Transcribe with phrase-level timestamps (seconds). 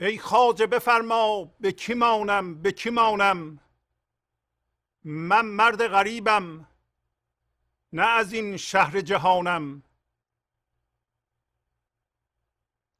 [0.00, 3.60] ای خواجه بفرما به کی مانم به کی مانم؟
[5.04, 6.68] من مرد غریبم
[7.92, 9.82] نه از این شهر جهانم.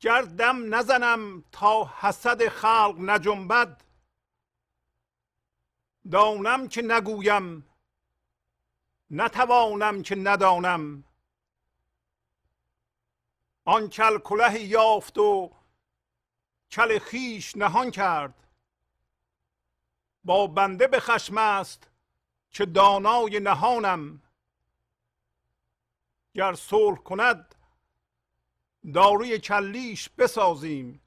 [0.00, 3.84] گردم نزنم تا حسد خلق نجنبد
[6.10, 7.66] دانم که نگویم
[9.10, 11.04] نتوانم که ندانم.
[13.64, 15.59] آن کل کله یافت و
[16.72, 18.46] کل خیش نهان کرد.
[20.24, 21.90] با بنده به خشم است
[22.50, 24.22] که دانای نهانم.
[26.34, 27.54] گر صلح کند
[28.94, 31.00] داروی کلیش بسازیم.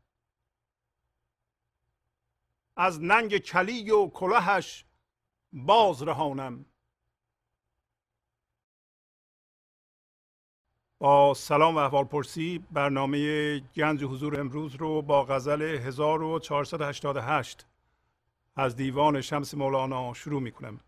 [2.76, 4.86] از ننگ کلی و کلهش
[5.54, 6.66] باز رهانم.
[11.04, 17.66] با سلام و احوال پرسی برنامه گنج حضور امروز رو با غزل 1488
[18.56, 20.80] از دیوان شمس مولانا شروع می کنم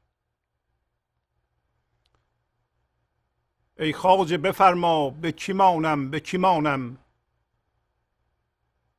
[3.80, 6.98] ای خواجه بفرما به کی مانم به کی مانم؟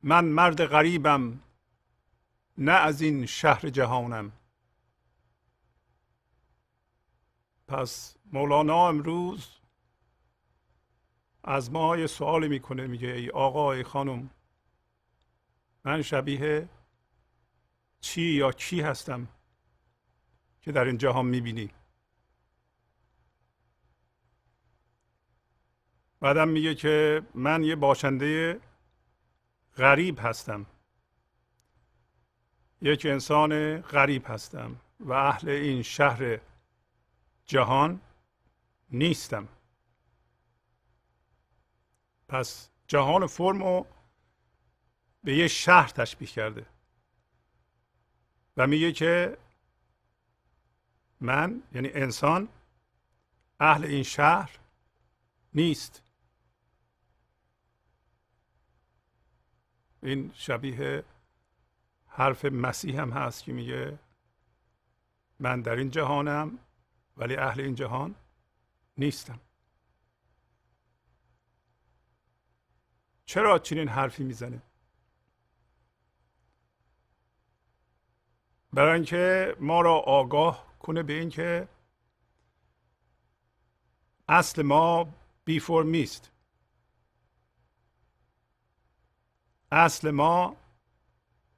[0.03, 1.39] من مرد غریبم
[2.57, 4.31] نه از این شهر جهانم.
[7.67, 9.56] پس مولانا امروز
[11.49, 14.29] از ما یه سوالی می‌کنه میگه ای آقا ای خانم
[15.83, 16.69] من شبیه
[17.99, 19.27] چی یا کی هستم
[20.61, 21.71] که در این جهان می‌بینی؟
[26.19, 28.59] بعدم میگه که من یه باشنده
[29.77, 30.65] غریب هستم.
[32.81, 36.39] یک انسان غریب هستم و اهل این شهر
[37.45, 38.01] جهان
[38.89, 39.47] نیستم.
[42.27, 43.85] پس جهان فرم رو
[45.23, 46.65] به یه شهر تشبیه کرده
[48.57, 49.37] و میگه که
[51.21, 52.47] من یعنی انسان
[53.59, 54.59] اهل این شهر
[55.53, 56.03] نیست.
[60.03, 61.03] این شبیه
[62.07, 63.99] حرف مسیح هم هست که میگه
[65.39, 66.59] من در این جهانم
[67.17, 68.15] ولی اهل این جهان
[68.97, 69.39] نیستم.
[73.27, 74.61] چرا چنین حرفی می‌زنه؟
[78.73, 81.67] برای اینکه ما را آگاه کنه به اینکه
[84.29, 85.13] اصل ما
[85.45, 86.09] بی فرمی
[89.71, 90.55] اصل ما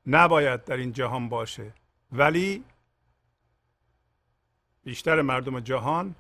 [0.07, 1.73] نباید در این جهان باشه
[2.11, 2.65] ولی
[4.83, 6.15] بیشتر مردم جهان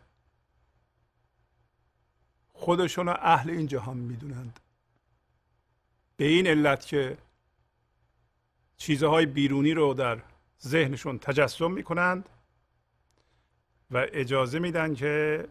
[2.53, 4.59] خودشون اهل این جهان می‌دونند.
[6.19, 7.17] به این علت که
[8.77, 10.21] چیزهای بیرونی رو در
[10.61, 12.29] ذهنشون تجسم می‌کنند
[13.91, 15.47] و اجازه میدن که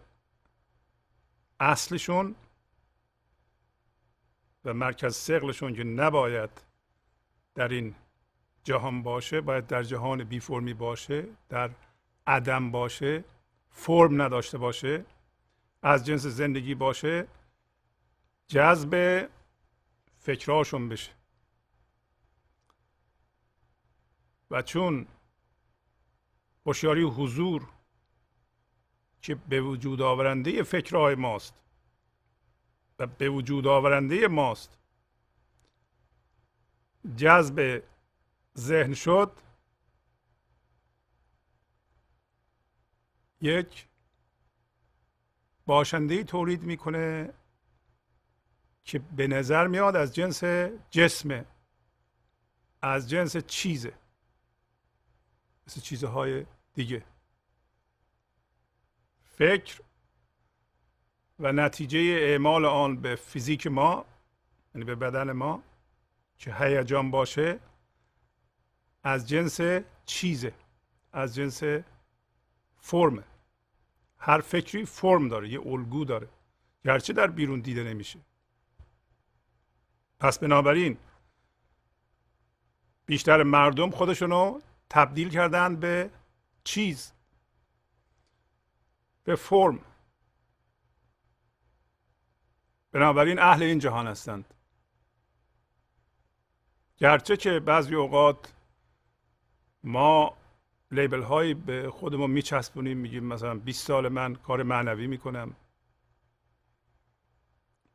[1.60, 2.34] اصلشون
[4.64, 6.50] و مرکز سقلشون که نباید
[7.54, 7.94] در این
[8.64, 11.70] جهان باشه باید در جهان بی فرمی باشه در
[12.26, 13.24] عدم باشه
[13.70, 15.04] فرم نداشته باشه
[15.82, 17.26] از جنس زندگی باشه
[18.48, 19.28] جذب
[20.28, 21.12] فکرهاشون بشه.
[24.50, 25.06] و چون
[26.66, 27.68] هوشیاری حضور
[29.22, 31.54] که به وجود آورنده فکرهای ماست
[32.98, 34.78] و به وجود آورنده ماست
[37.16, 37.82] جذب
[38.58, 39.32] ذهن شد
[43.40, 43.86] یک
[45.66, 47.34] باشنده تولید می‌کنه
[48.88, 50.44] که به نظر میاد از جنس
[50.90, 51.44] جسمه
[52.82, 53.92] از جنس چیزه
[55.66, 57.04] مثل چیزهای دیگه.
[59.24, 59.80] فکر
[61.38, 64.04] و نتیجه اعمال آن به فیزیک ما
[64.74, 65.62] یعنی به بدن ما
[66.38, 67.60] که هیجان باشه
[69.02, 69.60] از جنس
[70.06, 70.52] چیزه
[71.12, 71.62] از جنس
[72.76, 73.24] فرمه
[74.18, 76.28] هر فکری فرم داره یه الگو داره.
[76.84, 78.18] گرچه در بیرون دیده نمیشه.
[80.20, 80.98] پس بنابراین
[83.06, 84.60] بیشتر مردم خودشونو
[84.90, 86.10] تبدیل کردن به
[86.64, 87.12] چیز
[89.24, 89.78] به فرم.
[92.92, 94.54] بنابراین اهل این جهان هستند.
[96.96, 98.54] گرچه که بعضی اوقات
[99.84, 100.36] ما
[100.90, 105.56] لیبل هایی به خودمون میچسبونیم میگیم مثلا 20 سال من کار معنوی می‌کنم.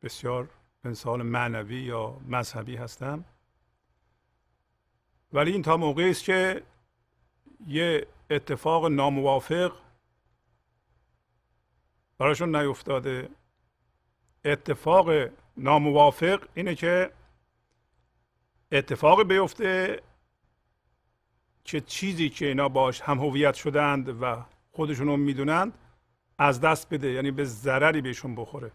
[0.02, 0.48] بسیار
[0.84, 3.24] انسان معنوی یا مذهبی هستم.
[5.32, 6.62] ولی این تا موقعی است که
[7.66, 9.72] یه اتفاق ناموافق
[12.18, 13.28] براشون نیفتاده.
[14.44, 15.10] اتفاق
[15.56, 17.10] ناموافق اینه که
[18.72, 20.02] اتفاق بیفته
[21.64, 25.78] که چیزی که اینا باش هم هویت شدند و خودشون رو می‌دونند
[26.38, 28.72] از دست بده یعنی به ضرری بهشون بخوره.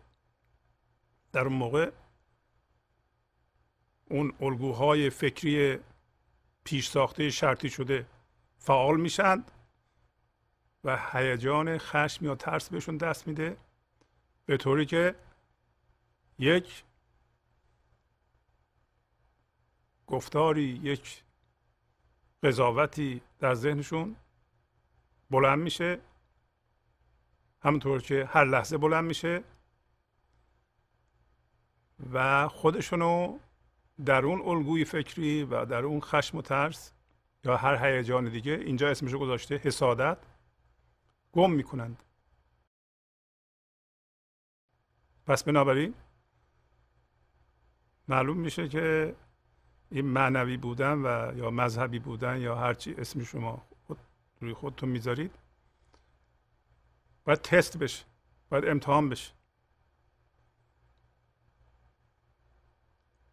[1.31, 1.91] در اون موقع
[4.09, 5.79] اون الگوهای فکری
[6.63, 8.05] پیش ساخته شرطی شده
[8.57, 9.51] فعال میشند
[10.83, 13.57] و هیجان خشم یا ترس بهشون دست میده
[14.45, 15.15] به طوری که
[16.39, 16.83] یک
[20.07, 21.23] گفتاری یک
[22.43, 24.15] قضاوتی در ذهنشون
[25.29, 25.99] بلند میشه
[27.61, 29.43] همونطور که هر لحظه بلند میشه.
[32.13, 33.39] و خودشونو
[34.05, 36.93] در اون الگوی فکری و در اون خشم و ترس
[37.43, 40.17] یا هر هیجان دیگه اینجا اسمشو گذاشته حسادت
[41.31, 42.03] گم می‌کنند.
[45.25, 45.93] پس بنابراین
[48.07, 49.15] معلوم میشه که
[49.91, 53.97] این معنوی بودن و یا مذهبی بودن یا هرچی اسم شما خود
[54.41, 55.31] روی خودتون می‌ذارید
[57.25, 58.05] باید تست بشه
[58.49, 59.38] باید امتحان بشه.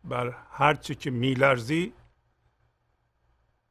[0.07, 1.93] بر هرچی که میلرزی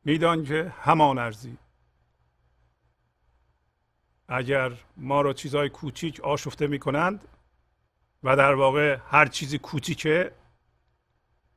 [0.04, 1.58] میدان که همان ارزی.
[4.28, 7.28] اگر ما رو چیزهای کوچیک آشفته می‌کنند
[8.24, 10.32] و در واقع هر چیزی کوچیکه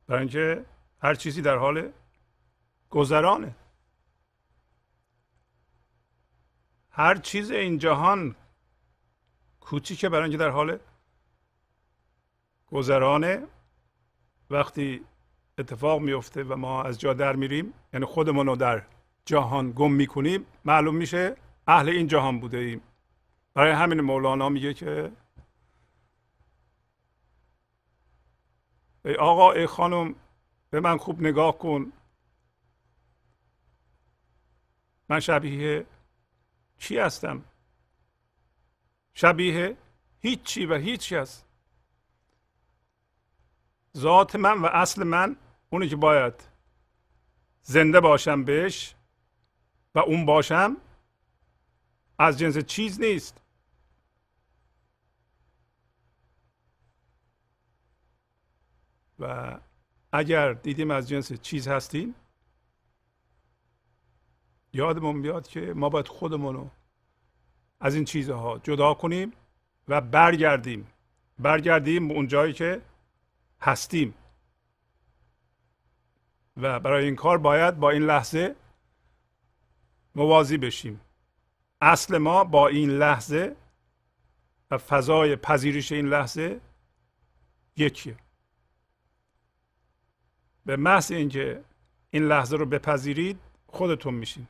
[0.07, 0.65] برای اینکه
[1.01, 1.91] هر چیزی در حال
[2.89, 3.55] گذرانه.
[6.91, 8.35] هر چیز این جهان
[9.59, 10.79] کوچیکه برای اینکه در حال
[12.67, 13.47] گذرانه.
[14.49, 15.05] وقتی
[15.57, 18.85] اتفاق میفته و ما از جا در میریم یعنی خودمون رو در
[19.25, 21.35] جهان گم می‌کنیم معلوم میشه
[21.67, 22.81] اهل این جهان بوده ایم
[23.53, 25.11] برای همین مولانا میگه که
[29.05, 30.15] ای آقا ای خانم
[30.69, 31.91] به من خوب نگاه کن.
[35.09, 35.85] من شبیه
[36.77, 37.43] چی هستم؟
[39.13, 39.77] شبیه
[40.19, 41.48] هیچی و هیچی هست
[43.97, 45.35] ذات من و اصل من
[45.69, 46.33] اونی که باید
[47.63, 48.95] زنده باشم بهش
[49.95, 50.77] و اون باشم
[52.19, 53.41] از جنس چیز نیست.
[59.19, 59.59] و
[60.11, 62.15] اگر دیدیم از جنس چیز هستیم
[64.73, 66.69] یادمون بیاد که ما باید خودمون رو
[67.79, 69.33] از این چیزها جدا کنیم
[69.87, 70.87] و برگردیم.
[71.39, 72.81] برگردیم به اون جایی که
[73.61, 74.13] هستیم.
[76.57, 78.55] و برای این کار باید با این لحظه
[80.15, 81.01] موازی بشیم.
[81.81, 83.55] اصل ما با این لحظه
[84.71, 86.61] و فضای پذیرش این لحظه
[87.75, 88.17] یکیه.
[90.65, 91.63] به محض اینکه
[92.11, 94.47] این لحظه رو بپذیرید خودتون میشین.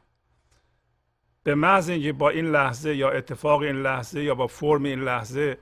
[1.43, 5.57] به محض اینکه با این لحظه یا اتفاق این لحظه یا با فرم این لحظه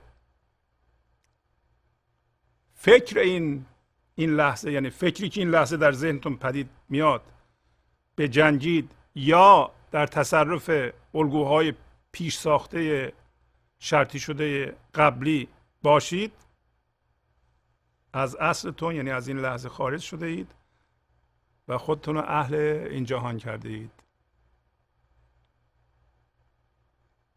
[2.80, 3.66] فکر این
[4.14, 7.22] این لحظه یعنی فکری که این لحظه در ذهنتون پدید میاد
[8.16, 10.70] به جنگید یا در تصرف
[11.14, 11.74] الگوهای
[12.12, 13.12] پیش ساخته
[13.78, 15.48] شرطی شده قبلی
[15.82, 16.32] باشید
[18.12, 20.54] از اصلتون یعنی از این لحظه خارج شده اید
[21.68, 22.54] و خودتون رو اهل
[22.90, 23.90] این جهان کرده اید.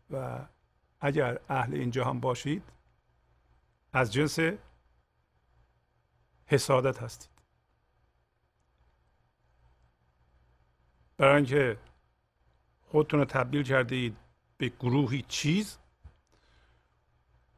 [0.10, 0.40] و
[1.00, 2.64] اگر اهل این جهان باشید
[3.94, 4.40] از جنس
[6.52, 7.30] حسادت هستید.
[11.18, 11.78] برای اینکه
[12.82, 14.18] خودتون رو تبدیل کرده اید
[14.58, 15.78] به گروهی چیز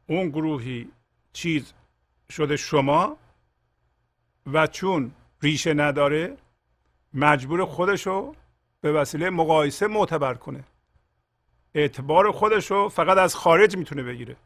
[0.06, 0.90] اون گروهی
[1.32, 1.72] چیز
[2.30, 3.16] شده شما
[4.46, 6.36] و چون ریشه نداره
[7.14, 8.34] مجبور خودشو
[8.80, 10.64] به وسیله مقایسه معتبر کنه.
[11.74, 14.36] اعتبار خودشو فقط از خارج می‌تونه بگیره.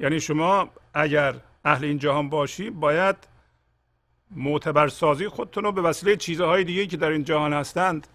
[0.00, 3.16] یعنی شما اگر اهل این جهان باشی باید
[4.30, 8.06] معتبر سازی خودتون رو به وسیله چیزهای دیگه که در این جهان هستند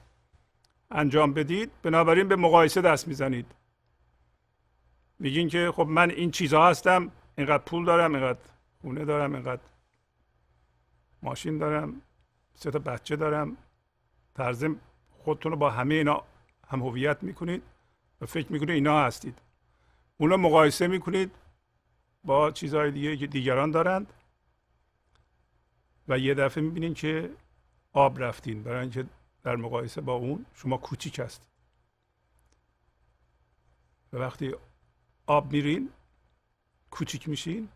[0.92, 1.72] انجام بدید.
[1.84, 3.46] بنابراین به مقایسه دست می‌زنید.
[5.20, 8.39] میگین که خب من این چیزها هستم اینقدر پول دارم اینقدر
[8.82, 9.62] خونه دارم اینقدر
[11.24, 12.01] ماشین دارم
[12.56, 13.58] سه تا بچه دارم.
[14.36, 14.75] ترزم
[15.24, 16.24] خودتون رو با همه اینا
[16.68, 17.63] هم هویت می‌کنید
[18.22, 19.39] و فکر می‌کنید اینا هستید.
[20.18, 21.32] اونا مقایسه می‌کنید.
[22.27, 24.13] با چیزهای دیگه که دیگران دارند
[26.07, 27.31] و یه دفعه می‌بینید که
[27.93, 29.05] آب رفتین برای اینکه
[29.43, 31.48] در مقایسه با اون شما کوچیک هستید.
[34.13, 34.55] و وقتی
[35.25, 35.89] آب میرین
[36.91, 37.69] کوچیک میشین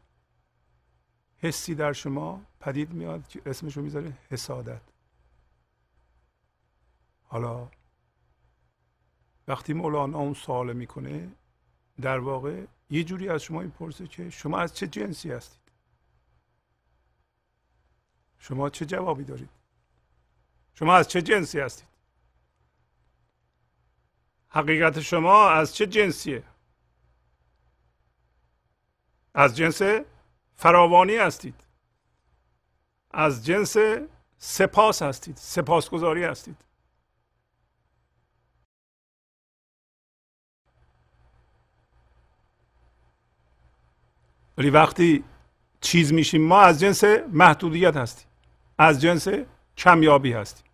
[1.38, 4.82] حسی در شما پدید میاد که اسمش رو می‌ذاره حسادت.
[7.24, 7.70] حالا
[9.48, 11.30] وقتی مولانا اون سوال می‌کنه
[12.02, 15.62] در واقع یه جوری از شما می‌پرسه که شما از چه جنسی هستید؟
[18.40, 19.50] شما چه جوابی دارید؟
[20.74, 21.88] شما از چه جنسی هستید؟
[24.54, 26.44] حقیقت شما از چه جنسیه؟
[29.34, 29.82] از جنس
[30.56, 31.64] فراوانی هستید.
[33.12, 33.76] از جنس
[34.38, 36.71] سپاس هستید سپاسگزاری هستید.
[44.62, 45.24] ولی وقتی
[45.82, 48.28] چیز میشیم ما از جنس محدودیت هستیم
[48.78, 49.28] از جنس
[49.78, 50.66] کمیابی هستیم.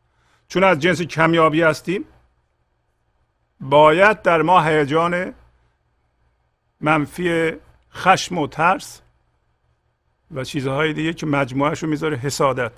[0.47, 2.05] چون از جنس کمیابی هستیم
[3.59, 5.33] باید در ما هیجان
[6.81, 7.53] منفی
[7.93, 9.01] خشم و ترس
[10.31, 12.71] و چیزهای دیگه که مجموعهش رو می‌ذاره حسادت.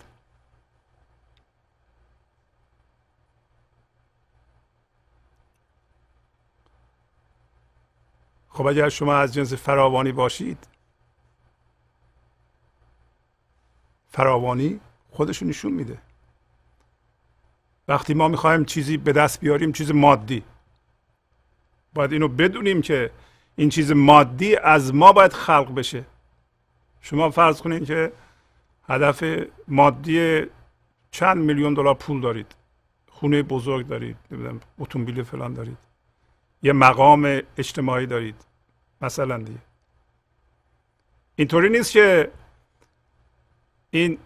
[8.49, 10.78] خب اگر شما از جنس فراوانی باشید
[14.19, 14.79] فراوانی
[15.11, 15.97] خودشو نشون میده.
[17.87, 20.43] وقتی ما می‌خوایم چیزی به دست بیاریم چیز مادی.
[21.93, 23.11] باید اینو بدونیم که
[23.55, 26.05] این چیز مادی از ما باید خلق بشه.
[27.01, 28.11] شما فرض کنید که
[28.89, 29.23] هدف
[29.67, 30.45] مادی
[31.11, 32.55] چند میلیون دلار پول دارید.
[33.09, 35.77] خونه بزرگ دارید نمی‌دونم اتومبیل فلان دارید.
[36.63, 38.45] یه مقام اجتماعی دارید.
[39.01, 39.59] مثلا دیگه.
[41.35, 42.31] اینطوری نیست که
[43.91, 44.17] این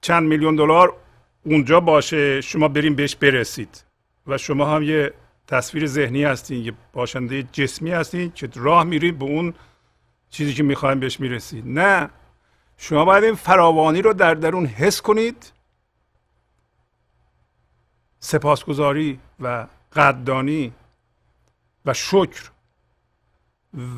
[0.00, 0.96] چند میلیون دلار
[1.44, 3.84] اونجا باشه شما بریم بهش برسید.
[4.26, 5.14] و شما هم یه
[5.46, 9.54] تصویر ذهنی هستین یه باشنده جسمی هستین که راه میرید به اون
[10.30, 11.64] چیزی که می‌خوایم بهش می‌رسید.
[11.66, 12.10] نه.
[12.76, 15.52] شما باید این فراوانی رو در درون حس کنید.
[18.18, 20.72] سپاسگزاری و قدردانی
[21.86, 22.50] و شکر.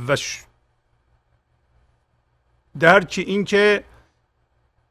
[0.08, 0.44] و ش...
[2.78, 3.84] درک اینکه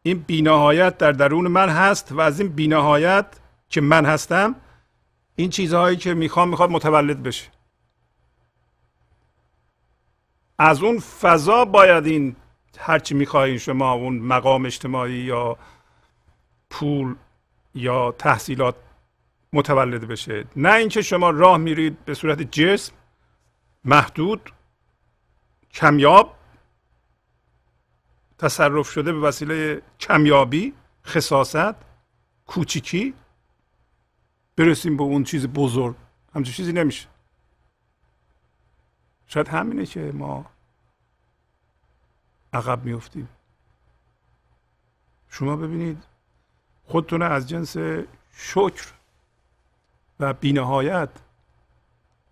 [0.04, 3.26] این بینهایت در درون من هست و از این بینهایت
[3.70, 4.56] که من هستم
[5.36, 7.50] این چیزهایی که می‌خوام می‌خواد متولد بشه.
[10.60, 12.36] از اون فضا باید این
[12.80, 15.58] هرچی می‌خواهید شما اون مقام اجتماعی یا
[16.70, 17.16] پول
[17.76, 18.76] یا تحصیلات
[19.54, 20.46] متولد بشه.
[20.56, 22.94] نه اینکه شما راه میرید به صورت جسم
[23.86, 24.52] محدود
[25.74, 26.36] کمیاب
[28.42, 30.74] تصرف شده به وسیله کمیابی
[31.06, 31.76] خصاست
[32.48, 33.14] کوچیکی.
[34.56, 35.96] برسیم به اون چیز بزرگ.
[36.36, 37.08] همچون چیزی نمیشه.
[39.28, 40.46] شاید همینه که ما
[42.54, 43.30] عقب میفتیم
[45.30, 46.04] شما ببینید
[46.86, 47.78] خودتون از جنس
[48.34, 48.94] شکر
[50.20, 51.10] و بینهایت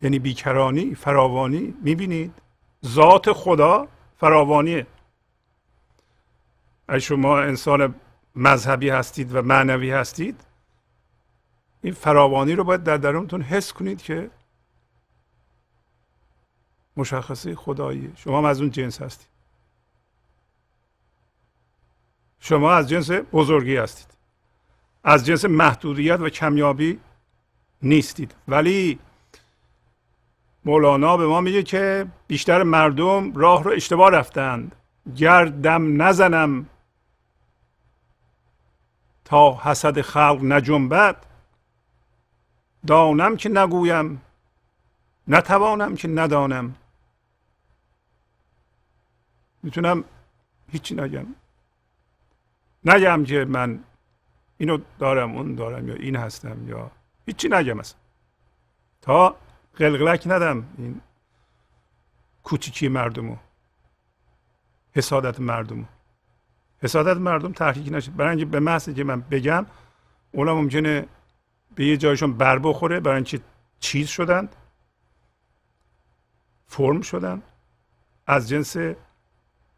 [0.02, 2.34] یعنی بیکرانی فراوانی می‌بینید.
[2.86, 3.88] ذات خدا
[4.18, 4.88] فراوانیه.
[6.98, 7.96] شما انسان
[8.36, 10.42] مذهبی هستید و معنوی هستید
[11.82, 14.30] این فراوانی رو باید در درونتون حس کنید که
[16.98, 18.12] مشخصه خدایی.
[18.16, 19.28] شما هم از اون جنس هستید.
[22.40, 24.08] شما از جنس بزرگی هستید.
[25.04, 27.00] از جنس محدودیت و کمیابی
[27.82, 28.36] نیستید.
[28.48, 29.00] ولی
[30.66, 34.76] مولانا به ما میگه که بیشتر مردم راه رو اشتباه رفتند.
[35.16, 36.66] گردم نزنم
[39.30, 41.26] تا حسد خلق نجنبد
[42.88, 44.22] دانم که نگویم
[45.28, 46.76] نتوانم که ندانم.
[49.64, 50.04] می‌تونم
[50.72, 51.26] هیچی نگم.
[52.86, 53.84] نگم که من
[54.58, 56.92] اینو دارم اون دارم یا این هستم یا
[57.26, 58.00] هیچی نگم اصلا.
[59.02, 59.36] تا
[59.76, 61.02] قلقلک ندم این
[62.44, 63.38] کوچیکی مردمو
[64.92, 65.86] حسادت مردمو.
[66.82, 68.12] حسادت مردم تحریک نشه.
[68.12, 69.66] برای اینکه به محض که من بگم
[70.32, 71.06] اونا ممکنه
[71.76, 73.42] به یه جایشون بر بخوره برای اینکه
[73.80, 74.56] چیز شدند
[76.68, 77.42] فرم شدن
[78.28, 78.76] از جنس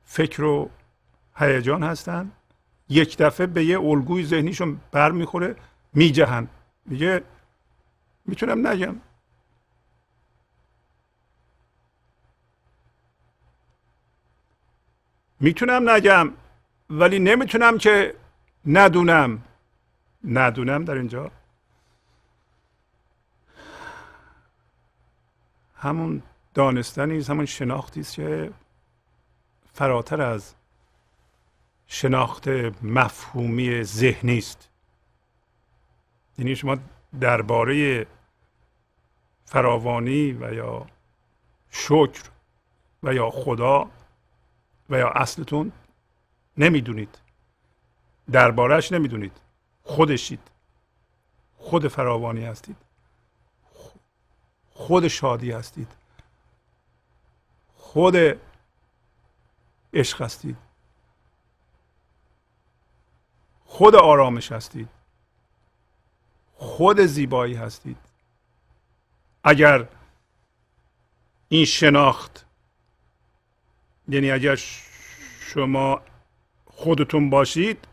[0.05, 0.70] فکر و
[1.36, 2.31] هیجان هستند
[2.89, 5.55] یک دفعه به یه الگوی ذهنیشون بر می‌خوره
[5.93, 6.48] میجهن.
[6.86, 7.22] میگه
[8.25, 8.96] می‌تونم نگم.
[15.39, 16.34] می‌تونم نگم.
[16.91, 18.15] ولی نمی‌تونم که
[18.65, 19.43] ندونم.
[20.24, 21.31] ندونم در اینجا.
[25.75, 28.51] همون دانستنی همون شناختی است که
[29.74, 30.55] فراتر از
[31.88, 32.48] شناخت
[32.83, 34.69] مفهومی ذهنی است
[36.38, 36.77] یعنی شما
[37.19, 38.05] درباره
[39.45, 40.88] فراوانی و یا
[41.69, 42.24] شکر
[43.03, 43.89] و یا خدا
[44.89, 45.71] و یا اصلتون
[46.58, 47.17] نمی‌دونید.
[48.31, 49.38] دربارهش نمی‌دونید.
[49.84, 50.51] خودشید.
[51.58, 52.77] خود فراوانی هستید.
[54.70, 55.88] خود شادی هستید.
[57.75, 58.15] خود
[59.93, 60.58] عشق هستید.
[63.65, 64.89] خود آرامش هستید.
[66.55, 67.98] خود زیبایی هستید.
[69.43, 69.88] اگر
[71.50, 72.46] این شناخت
[74.08, 74.55] یعنی اگر
[75.39, 76.01] شما
[76.81, 77.88] خودتون باشید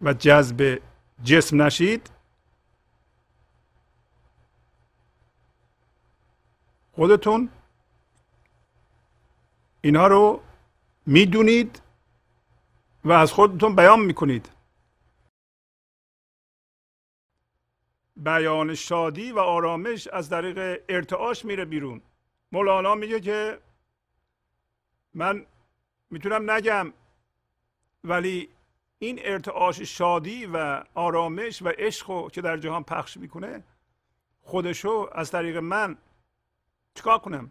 [0.00, 0.82] و جذب
[1.24, 2.10] جسم نشید.
[6.92, 7.48] خودتون
[9.80, 10.42] اینها رو
[11.06, 11.82] می‌دونید
[13.04, 14.50] و از خودتون بیان می‌کنید.
[18.16, 22.02] بیان شادی و آرامش از طریق ارتعاش میره بیرون.
[22.52, 23.58] مولانا میگه که
[25.14, 25.46] من
[26.10, 26.92] می‌تونم نگم
[28.04, 28.48] ولی
[28.98, 33.64] این ارتعاش شادی و آرامش و عشق که در جهان پخش می‌کنه
[34.42, 35.96] خودشو از طریق من
[36.94, 37.50] چیکار کنم؟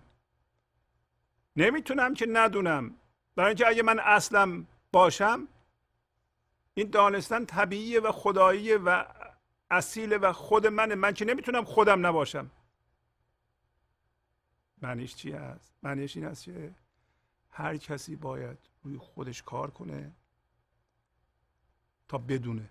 [1.56, 2.96] نمی‌تونم که ندونم.
[3.36, 5.48] برای اینکه اگه من اصلم باشم
[6.74, 9.06] این دانستن طبیعیه و خداییه و
[9.72, 10.96] اصیله و خود منه.
[10.96, 12.52] من که نمی‌تونم خودم نباشم.
[14.82, 16.72] معنیش چی هست؟ معنیش این است که
[17.50, 20.12] هر کسی باید روی خودش کار کنه.
[22.08, 22.70] تا بدونه.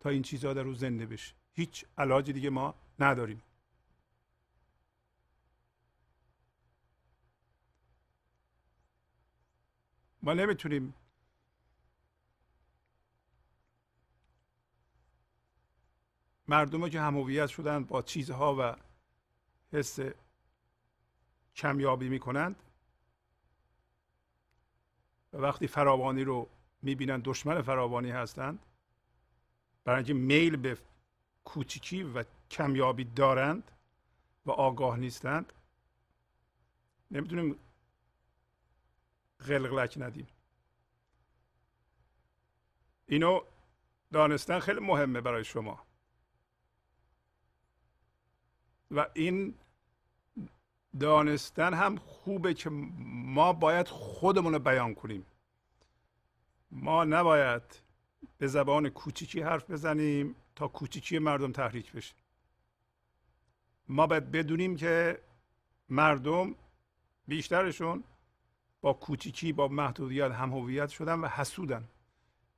[0.00, 1.34] تا این چیزها در رو زنده بشه.
[1.52, 3.42] هیچ علاج دیگه ما نداریم.
[10.22, 10.94] ما نمی‌تونیم
[16.48, 18.76] مردم که همویت شدن با چیزها و
[19.72, 19.98] حس
[21.54, 22.62] کمیابی می‌کنند
[25.32, 26.48] و وقتی فراوانی رو
[26.82, 28.66] می‌بینند دشمن فراوانی هستند.
[29.84, 30.78] برای اینکه میل به
[31.44, 33.70] کوچیکی و کمیابی دارند
[34.46, 35.52] و آگاه نیستند.
[37.10, 37.56] نمی‌تونیم
[39.40, 40.26] غلغلک ندیم.
[43.06, 43.40] اینو
[44.12, 45.86] دانستن خیلی مهمه برای شما.
[48.90, 49.54] و این
[51.00, 55.26] دانستن هم خوبه که ما باید خودمون رو بیان کنیم.
[56.72, 57.62] ما نباید
[58.38, 62.14] به زبان کوچیکی حرف بزنیم تا کوچیکی مردم تحریک بشه.
[63.88, 65.22] ما باید بدونیم که
[65.88, 66.54] مردم
[67.28, 68.04] بیشترشون
[68.80, 71.88] با کوچیکی با محدودیت هم هویت شدن و حسودن.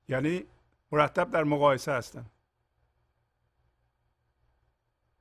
[0.09, 0.45] یعنی
[0.93, 2.27] مرتب در مقایسه هستن.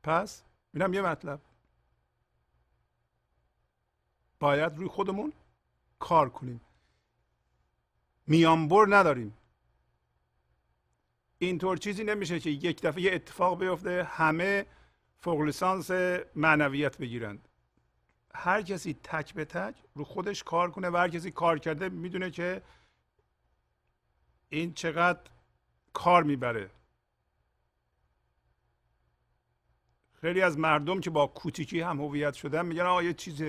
[0.04, 1.40] پس اینم یه مطلب.
[4.40, 5.34] باید روی خودمون
[6.00, 6.62] کار کنیم.
[8.28, 9.38] میانبر نداریم.
[11.40, 14.66] اینطور چیزی نمیشه که یک دفعه یه اتفاق بیفته همه
[15.22, 15.92] فوق لیسانس
[16.36, 17.50] معنویت بگیرند.
[18.36, 22.32] هر کسی تک به تک رو خودش کار کنه و هر کسی کار کرده می‌دونه
[22.32, 22.62] که
[24.50, 25.20] این چقدر
[25.94, 26.70] کار می‌بره.
[30.22, 33.44] خیلی از مردم که با کوچیکی هم هویت شدن میگن آقا یه چیز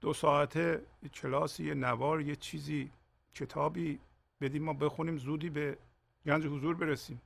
[0.00, 2.90] دو ساعته یه کلاسی یه نوار یه چیزی.
[3.34, 3.98] کتابی
[4.40, 5.78] بدیم ما بخونیم زودی به
[6.26, 7.22] گنج حضور برسیم.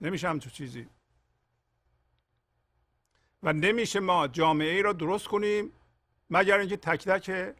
[0.00, 0.88] نمیشه همچون چیزی.
[3.42, 5.72] و نمیشه ما جامعه ای را درست کنیم
[6.30, 7.54] مگر اینکه تک تک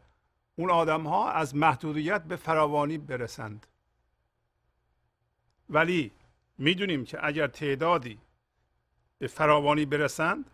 [0.55, 3.67] اون آدم ها از محدودیت به فراوانی برسند.
[5.69, 6.11] ولی
[6.57, 8.19] می‌دونیم که اگر تعدادی
[9.17, 10.51] به فراوانی برسند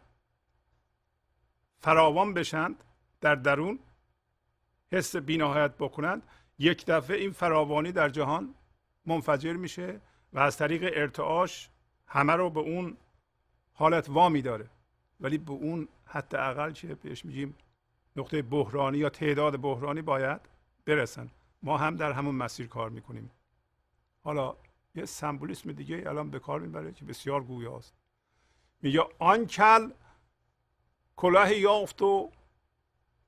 [1.80, 2.84] فراوان بشند
[3.22, 3.80] در درون
[4.92, 6.24] حس بینهایت بکنند
[6.62, 8.56] یک دفعه این فراوانی در جهان
[9.06, 10.02] منفجر میشه
[10.34, 11.70] و از طریق ارتعاش
[12.08, 12.98] همه رو به اون
[13.74, 14.70] حالت وامی داره.
[15.20, 17.56] ولی به اون حتی اقل چه بهش میگیم
[18.16, 20.42] نقطه بحرانی یا تعداد بحرانی باید
[20.86, 21.30] برسن.
[21.64, 23.32] ما هم در همون مسیر کار می‌کنیم.
[24.24, 24.56] حالا
[24.96, 27.94] یه سمبولیسم دیگه الان به کار می‌بره که بسیار گویاست
[28.82, 29.92] میگه آن کل
[31.16, 32.32] کلاه یافت و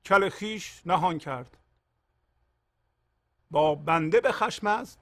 [0.04, 1.56] کل خیش نهان کرد.
[3.54, 5.00] با بنده به خشم است.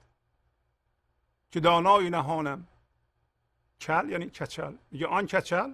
[1.51, 2.67] که دانای نهانم.
[3.81, 4.75] کل یعنی کچل.
[4.91, 5.73] میگه آن کچل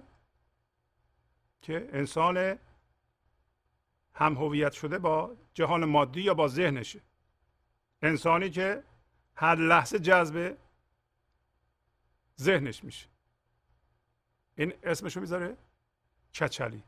[1.62, 2.58] که انسان
[4.14, 7.00] هم هویت شده با جهان مادی یا با ذهنشه.
[8.02, 8.84] انسانی که
[9.34, 10.56] هر لحظه جذب
[12.40, 13.06] ذهنش میشه.
[14.56, 15.56] این اسمشو می‌ذاره
[16.34, 16.82] کچلی.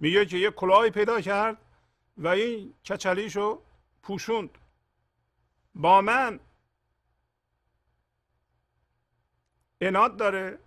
[0.00, 1.63] میگه که یه کلاهی پیدا کرد
[2.16, 3.62] و این کچلیشو
[4.02, 4.58] پوشوند.
[5.74, 6.40] با من
[9.80, 10.58] اناد داره.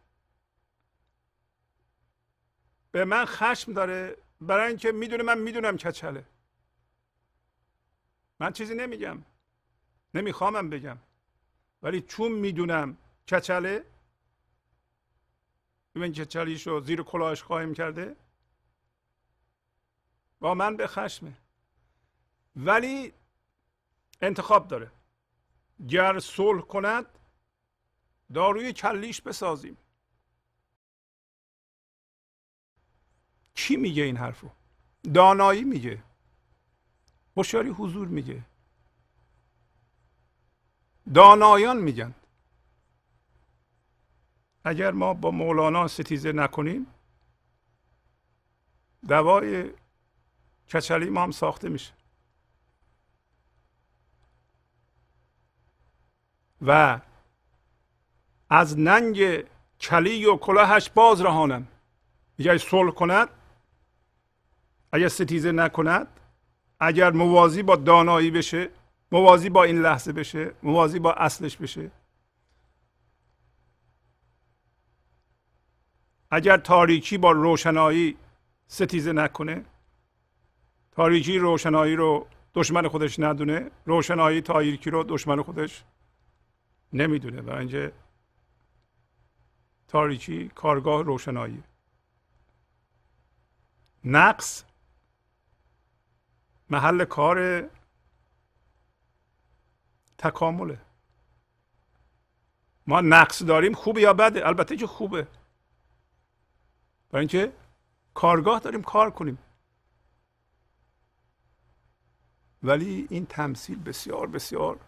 [2.91, 4.17] به من خشم داره.
[4.41, 6.25] برای اینکه می‌دونه من می‌دونم کچله.
[8.39, 9.23] من چیزی نمیگم.
[10.13, 10.97] نمیخوامم بگم.
[11.83, 13.83] ولی چون می‌دونم کچله
[15.95, 18.15] ببین کچلیش رو زیر کلاهش قایم کرده
[20.39, 21.33] با من به خشمه.
[22.55, 23.13] ولی
[24.21, 24.91] انتخاب داره.
[25.89, 27.05] گر صلح کند
[28.33, 29.77] داروی کلیش بسازیم.
[33.55, 34.49] کی میگه این حرفو؟
[35.13, 36.03] دانایی میگه.
[37.37, 38.43] هوشیاری حضور میگه.
[41.13, 42.15] دانایان میگن.
[44.63, 46.87] اگر ما با مولانا ستیزه نکنیم
[49.07, 49.71] دوای
[50.73, 51.93] کچلی ما هم ساخته میشه.
[56.61, 57.01] و
[58.49, 59.43] از ننگ
[59.79, 61.67] کلی و کلاهش باز رهانم.
[62.39, 63.29] اگر صلح کند
[64.91, 66.07] اگر ستیزه نکند
[66.79, 68.69] اگر موازی با دانایی بشه
[69.11, 71.91] موازی با این لحظه بشه موازی با اصلش بشه.
[76.31, 78.17] اگر تاریکی با روشنایی
[78.67, 79.65] ستیزه نکنه
[80.97, 85.83] تاریکی روشنایی رو دشمن خودش ندونه روشنایی تاریکی رو دشمن خودش
[86.93, 87.91] نمی‌دونه و اینجا
[89.87, 91.63] تاریکی کارگاه روشنایی.
[94.03, 94.63] نقص
[96.69, 97.69] محل کار
[100.17, 100.81] تکامله.
[102.87, 105.27] ما نقص داریم خوبه یا بده؟ البته که خوبه.
[107.09, 107.53] برای اینکه
[108.13, 109.37] کارگاه داریم کار کنیم.
[112.63, 114.79] ولی این تمثیل بسیار بسیار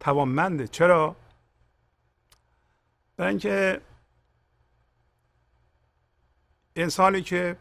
[0.00, 0.68] توانمنده.
[0.68, 1.16] چرا؟
[3.16, 3.80] برای اینکه
[6.76, 7.56] انسانی که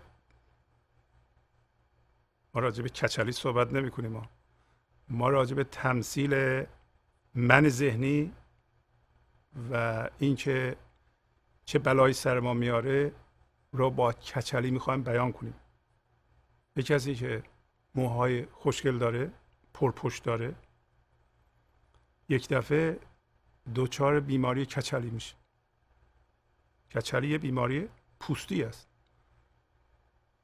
[2.54, 4.30] ما راجع به کچلی صحبت نمی کنیم ما
[5.10, 6.64] ما راجع تمثیل
[7.36, 8.34] من ذهنی
[9.72, 10.76] و اینکه
[11.66, 13.12] چه بلایی سر ما میاره
[13.72, 15.54] رو با کچلی می‌خوایم بیان کنیم.
[16.74, 17.44] به کسی که
[17.98, 19.32] موهای خوشگل داره
[19.74, 20.56] پرپشت داره.
[22.30, 23.00] یک دفعه
[23.74, 25.36] دوچار بیماری کچلی میشه.
[26.96, 28.88] کچلی بیماری پوستی است.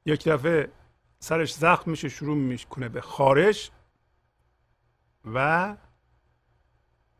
[0.06, 0.72] یک دفعه
[1.18, 3.70] سرش زخم میشه شروع می‌کنه به خارش
[5.24, 5.76] و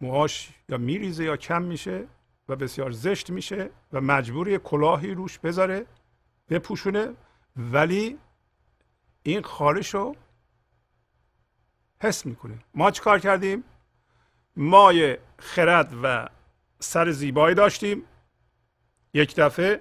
[0.01, 2.07] موهاش یا میریزه یا کم میشه
[2.49, 5.87] و بسیار زشت میشه و مجبوری کلاهی روش بذاره
[6.49, 7.15] بپوشونه.
[7.57, 8.19] ولی
[9.23, 10.17] این خارش رو
[12.01, 13.65] حس می‌کنه ما چه کار کردیم؟
[14.57, 16.29] مای خرد و
[16.79, 18.03] سر زیبایی داشتیم.
[19.15, 19.81] یک دفعه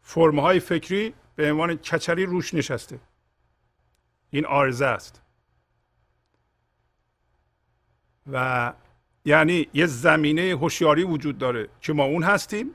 [0.00, 3.00] فرمهای فکری به عنوان کچری روش نشسته.
[4.30, 5.22] این آرزه است.
[8.32, 8.72] و
[9.24, 12.74] یعنی یه زمینه هوشیاری وجود داره که ما اون هستیم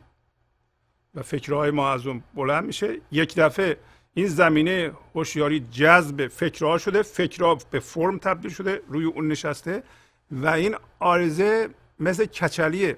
[1.16, 3.02] و فکرهای ما از اون بلند میشه.
[3.12, 3.78] یک دفعه
[4.18, 9.84] این زمینه هوشیاری جذب فکرها شده فکرها به فرم تبدیل شده روی اون نشسته
[10.32, 12.98] و این آرزه مثل کچلیه.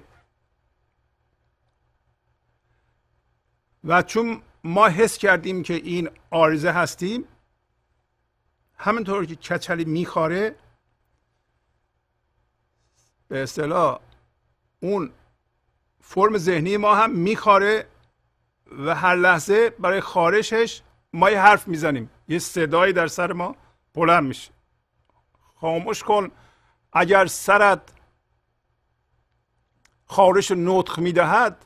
[3.84, 7.24] و چون ما حس کردیم که این آرزه هستیم
[8.76, 10.54] همینطور که کچلی میخاره
[13.28, 14.00] به اصطلاح
[14.80, 15.10] اون
[16.00, 17.86] فرم ذهنی ما هم میخاره
[18.78, 22.10] و هر لحظه برای خارشش ما یه حرف می‌زنیم.
[22.28, 23.56] یه صدایی در سر ما
[23.94, 24.50] بلند میشه.
[25.60, 26.30] خاموش کن.
[26.92, 27.92] اگر سرت
[30.06, 31.64] خارش نطخ می‌دهد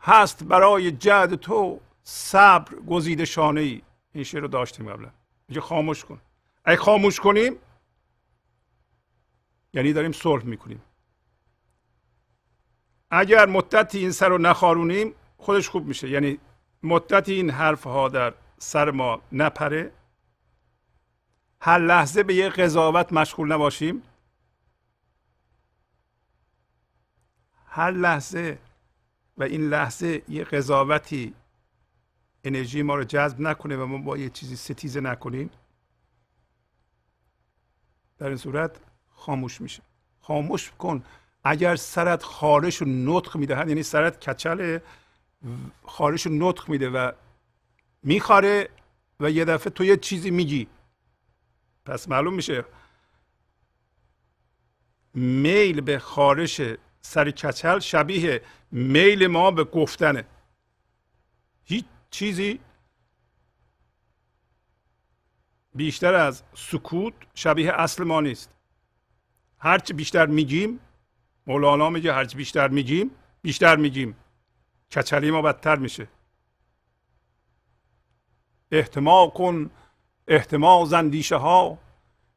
[0.00, 5.10] هست برای جد تو صبر گزیده شانه ای این شعر رو داشتیم قبلا.
[5.48, 6.20] میگه خاموش کن.
[6.64, 7.56] اگه خاموش کنیم
[9.72, 10.82] یعنی داریم صلح می‌کنیم.
[13.10, 16.08] اگر مدتی این سر رو نخارونیم خودش خوب میشه.
[16.08, 16.38] یعنی
[16.82, 19.92] مدتی این حرف ها در سر ما نپره.
[21.60, 24.02] هر لحظه به یه قضاوت مشغول نباشیم.
[27.66, 28.58] هر لحظه
[29.38, 31.34] و این لحظه یه قضاوتی
[32.44, 35.50] انرژی ما رو جذب نکنه و ما با یه چیزی ستیزه نکنیم.
[38.18, 39.82] در این صورت خاموش میشه.
[40.20, 41.04] خاموش کن.
[41.44, 44.78] اگر سرت خارش و نطق می‌دهد یعنی سرت کچل
[45.84, 47.12] خارش و نطق میده و
[48.02, 48.68] میخاره
[49.20, 50.68] و یه دفعه تو یه چیزی میگی.
[51.84, 52.64] پس معلوم میشه.
[55.14, 56.60] میل به خارش
[57.00, 60.24] سر کچل شبیه میل ما به گفتنه.
[61.64, 62.60] هیچ چیزی
[65.74, 68.56] بیشتر از سکوت شبیه اصل ما نیست.
[69.58, 70.80] هرچی بیشتر میگیم
[71.46, 73.10] مولانا میگه هرچی بیشتر میگیم
[73.42, 74.16] بیشتر میگیم.
[74.90, 76.08] کچلی ما بدتر میشه.
[78.72, 79.70] احتمال کن
[80.28, 81.78] احتمال زندیشه ها.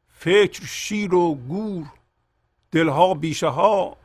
[0.08, 1.86] فکر شیر و گور
[2.72, 3.98] دلها بیشه ها.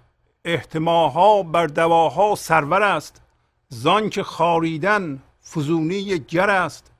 [0.44, 3.22] احتماها بر دواها سرور است.
[3.68, 5.22] زان که خاریدن
[5.54, 6.92] فزونی گر است.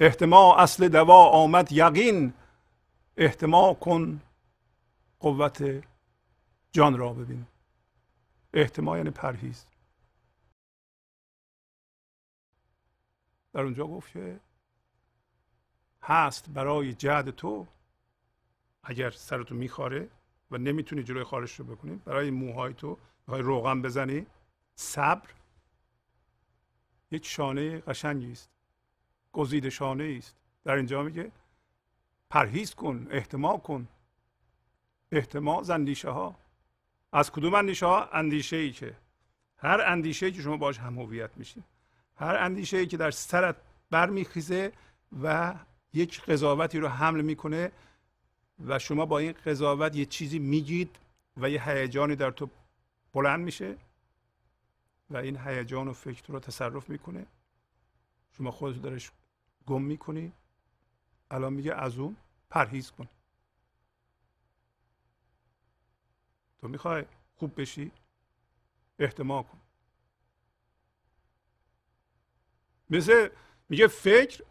[0.00, 2.32] احتمال اصل دوا آمد یقین.
[3.16, 4.20] احتمال کن
[5.20, 5.84] قوت
[6.72, 7.46] جان را ببین.
[8.54, 9.71] احتمال یعنی پرهیز.
[13.52, 14.40] در اونجا گفت که
[16.02, 17.66] هست برای جهد تو
[18.84, 20.08] اگر سرتو میخاره
[20.50, 24.26] و نمی‌تونی جلوی خارش رو بکنی برای موهای تو می‌خوای روغن بزنی
[24.74, 25.30] صبر
[27.10, 28.50] یک شانه قشنگی است
[29.32, 30.36] گزیده شانه است.
[30.64, 31.32] در اینجا میگه
[32.30, 33.88] پرهیز کن احتمال کن.
[35.12, 36.34] احتمال اندیشه ها
[37.12, 38.96] از کدوم اندیشه ها اندیشه ای که
[39.56, 41.64] هر اندیشه ای که شما باش هم هویت میشین.
[42.16, 43.56] هر اندیشه ای که در سرت
[43.90, 44.72] برمیخیزه
[45.22, 45.54] و
[45.92, 47.72] یک قضاوتی رو حمل می‌کنه
[48.66, 50.98] و شما با این قضاوت یه چیزی میگید
[51.36, 52.50] و یه هیجانی در تو
[53.12, 53.76] بلند میشه
[55.10, 57.26] و این هیجان و فکر رو تصرف می‌کنه.
[58.30, 59.10] شما خودتو درش
[59.66, 60.32] گم می‌کنی.
[61.30, 62.16] الان میگه از اون
[62.50, 63.08] پرهیز کن.
[66.60, 67.04] تو می‌خوای
[67.36, 67.92] خوب بشی
[68.98, 69.60] احتمال کن.
[72.92, 73.28] مثل
[73.68, 74.44] میگه فکر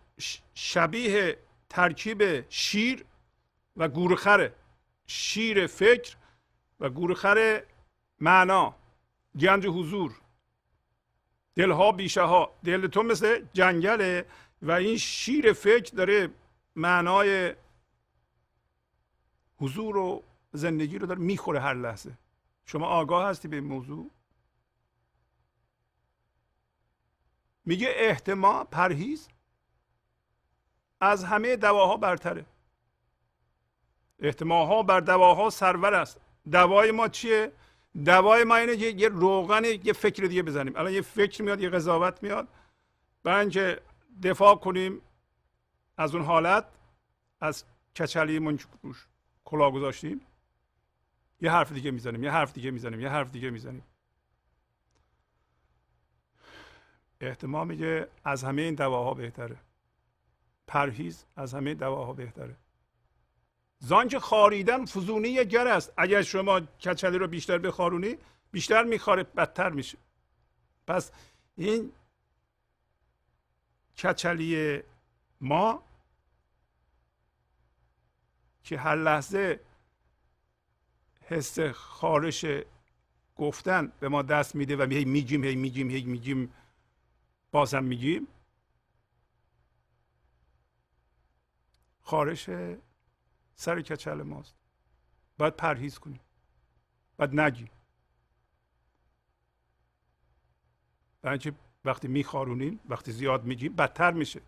[0.53, 1.37] شبیه
[1.69, 3.05] ترکیب شیر
[3.77, 4.53] و گورخره
[5.07, 6.15] شیر فکر
[6.79, 7.63] و گورخر
[8.19, 8.75] معنا.
[9.39, 10.21] گنج حضور.
[11.55, 14.25] دلها بیشه ها دل تو مثل جنگله
[14.61, 16.29] و این شیر فکر داره
[16.75, 17.55] معنای
[19.57, 20.23] حضور و
[20.53, 22.11] زندگی رو داره می‌خوره هر لحظه.
[22.65, 24.09] شما آگاه هستی به این موضوع؟
[27.65, 29.27] میگه احتمال پرهیز
[31.01, 32.45] از همه دواها برتره.
[34.19, 36.21] احتمال بر دواها سرور است.
[36.51, 37.51] دوای ما چیه؟
[38.05, 40.75] دوای ما اینه یه روغن یه فکر دیگه بزنیم.
[40.75, 42.47] الان یه فکر میاد یه قضاوت میاد.
[43.23, 43.77] برای
[44.23, 45.01] دفاع کنیم
[45.97, 46.65] از اون حالت
[47.41, 47.63] از
[47.95, 48.59] کچلی من
[49.45, 50.21] کلا گذاشتیم.
[51.41, 53.83] یه حرف دیگه می‌زنیم یه حرف دیگه می‌زنیم یه حرف دیگه می‌زنیم.
[57.27, 59.57] احتمال میگه از همه این دواها بهتره.
[60.67, 62.55] پرهیز از همه دواها بهتره.
[63.79, 65.93] زانچه خاریدن فزونی گر است.
[65.97, 68.17] اگر شما کچلی رو بیشتر بخارونی
[68.51, 69.97] بیشتر میخاره بدتر میشه.
[70.87, 71.11] پس
[71.55, 71.91] این
[73.97, 74.81] کچلی
[75.41, 75.83] ما
[78.63, 79.59] که هر لحظه
[81.21, 82.45] حس خارش
[83.35, 86.53] گفتن به ما دست میده و هی میگیم هی میگیم هی میگیم
[87.51, 88.27] بازم میگیم.
[92.01, 92.49] خارش
[93.55, 94.55] سر کچل ماست.
[95.37, 96.19] باید پرهیز کنیم.
[97.17, 97.69] باید نگیم.
[101.21, 101.53] برای
[101.85, 104.41] وقتی میخارونیم وقتی زیاد میگیم بدتر میشه.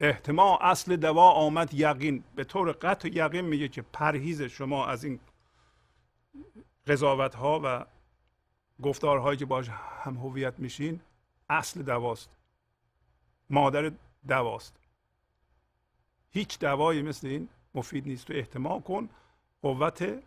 [0.00, 2.24] احتمال اصل دوا آمد یقین.
[2.34, 5.20] به طور قطع یقین میگه که پرهیز شما از این
[6.88, 7.86] قضاوت ها و
[8.82, 11.00] گفتارهایی که باش هم هویت میشین
[11.48, 12.30] اصل دواست.
[13.50, 13.92] مادر
[14.28, 14.76] دواست.
[16.30, 18.26] هیچ دوایی مثل این مفید نیست.
[18.26, 19.08] تو احتمال کن
[19.62, 20.22] قوت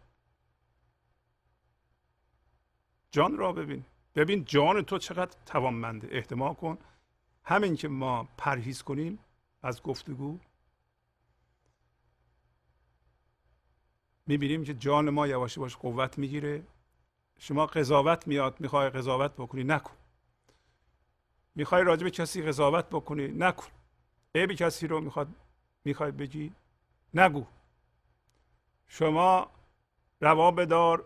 [3.12, 3.86] جان را ببین.
[4.16, 6.08] ببین جان تو چقدر توانمنده.
[6.12, 6.78] احتمال کن
[7.44, 9.20] همین که ما پرهیز کنیم
[9.64, 10.40] از گفتگو
[14.28, 16.64] می‌بینیم که جان ما یواش باش قوت می‌گیره.
[17.40, 19.94] شما قضاوت میاد می‌خوای قضاوت بکنی نکن.
[21.56, 23.68] می‌خوای راجع به کسی قضاوت بکنی نکن.
[24.36, 25.28] عیب کسی رو می‌خواد
[25.86, 26.54] می‌خوای بگی
[27.14, 27.46] نگو.
[28.88, 29.52] شما
[30.22, 31.06] روا بدار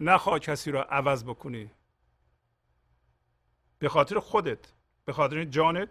[0.00, 1.70] نخوا کسی را عوض بکنی.
[3.78, 4.72] به خاطر خودت
[5.04, 5.88] به خاطر جانت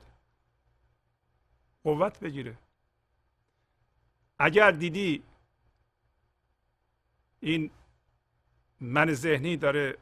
[1.84, 2.58] قوت بگیره.
[4.40, 5.24] اگر دیدی
[7.40, 7.72] این
[8.80, 9.98] من ذهنی داره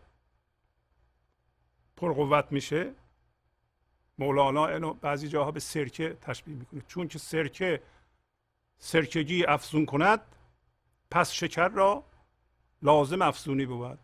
[1.98, 2.94] پرقوت میشه.
[4.18, 6.82] مولانا اینو بعضی جاها به سرکه تشبیه می‌کنه.
[6.88, 7.82] چون که سرکه
[8.78, 10.22] سرکگی افزون کند
[11.12, 12.04] پس شکر را
[12.82, 14.00] لازم افزونی بود.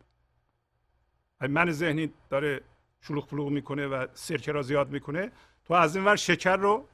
[1.42, 2.62] من ذهنی داره
[3.02, 5.32] شلوغ پلوغ می‌کنه و سرکه را زیاد می‌کنه.
[5.66, 6.88] تو از این ور شکر رو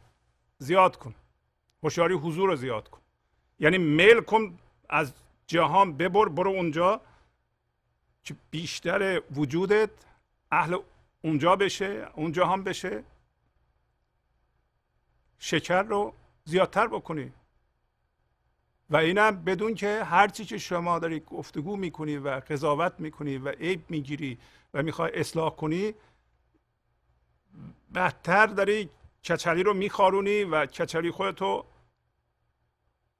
[0.58, 1.16] زیاد کن.
[1.84, 3.02] هوشیاری حضور رو زیاد کن.
[3.60, 5.14] یعنی میل کن از
[5.48, 7.02] جهان ببر برو اونجا.
[8.24, 9.90] که بیشتر وجودت
[10.52, 10.78] اهل
[11.22, 13.04] اونجا بشه اونجا هم بشه.
[15.40, 16.14] شکر رو
[16.46, 17.34] زیادتر بکنی.
[18.90, 23.84] و اینم بدون که هرچی که شما داری گفتگو می‌کنی و قضاوت می‌کنی و عیب
[23.90, 24.38] می‌گیری
[24.74, 25.94] و می‌خوای اصلاح کنی
[27.96, 28.90] بدتر داری
[29.24, 31.66] کچلی رو میخارونی و کچلی خودتو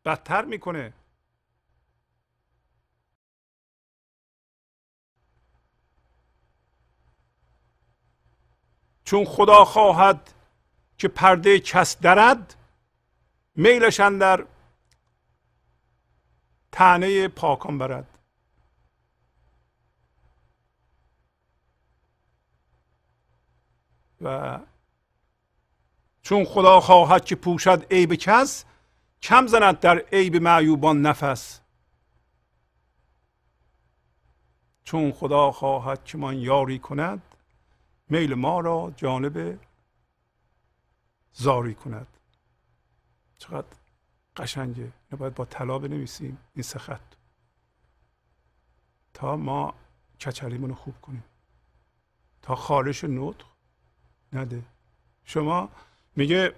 [0.06, 0.94] بدتر می‌کنه.
[9.06, 10.34] چون خدا خواهد
[10.98, 12.56] که پرده کس درد
[13.56, 14.46] میلشن در
[16.72, 18.08] تنه پاکان برد.
[24.22, 24.60] و
[26.22, 28.66] چون خدا خواهد که پوشد عیب کس
[29.22, 31.62] کم زند در عیب معیوبان نفس.
[34.84, 37.35] چون خدا خواهد که من یاری کند
[38.10, 39.60] میل ما را جانب
[41.34, 42.08] زاری کند.
[43.38, 43.68] چقدر
[44.36, 44.92] قشنگه.
[45.18, 46.38] باید با طلا بنویسیم.
[46.54, 47.00] این سه
[49.14, 49.74] تا ما
[50.20, 51.24] کچلیمون رو خوب کنیم.
[52.42, 53.46] تا خارش نطق
[54.34, 54.64] نده.
[55.24, 55.70] شما
[56.16, 56.56] میگه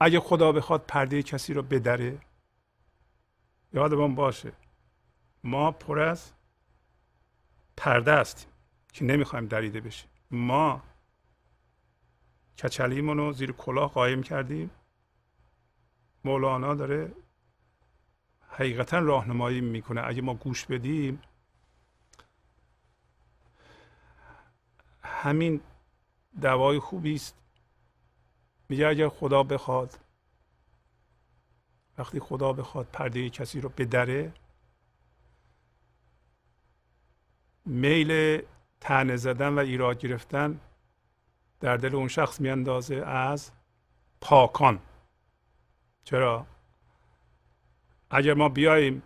[0.00, 2.18] اگه خدا بخواد پرده کسی رو بدره
[3.72, 4.52] یادمان باشه.
[5.44, 6.32] ما پر از
[7.76, 8.50] پرده هستیم
[8.92, 10.82] که نمی‌خوایم دریده بشه ما
[12.58, 14.70] کچلیمون رو زیر کلاه قایم کردیم.
[16.24, 17.12] مولانا داره
[18.48, 20.02] حقیقتا راهنمایی می‌کنه.
[20.06, 21.22] اگه ما گوش بدیم
[25.02, 25.60] همین
[26.40, 27.36] دوای خوبی است.
[28.68, 29.98] میگه اگر خدا بخواد
[31.98, 34.32] وقتی خدا بخواد پرده کسی رو بدره
[37.66, 38.42] میل
[38.80, 40.60] تنه زدن و ایراد گرفتن
[41.60, 43.50] در دل اون شخص میاندازه از
[44.20, 44.80] پاکان.
[46.04, 46.46] چرا؟
[48.10, 49.02] اگر ما بیاییم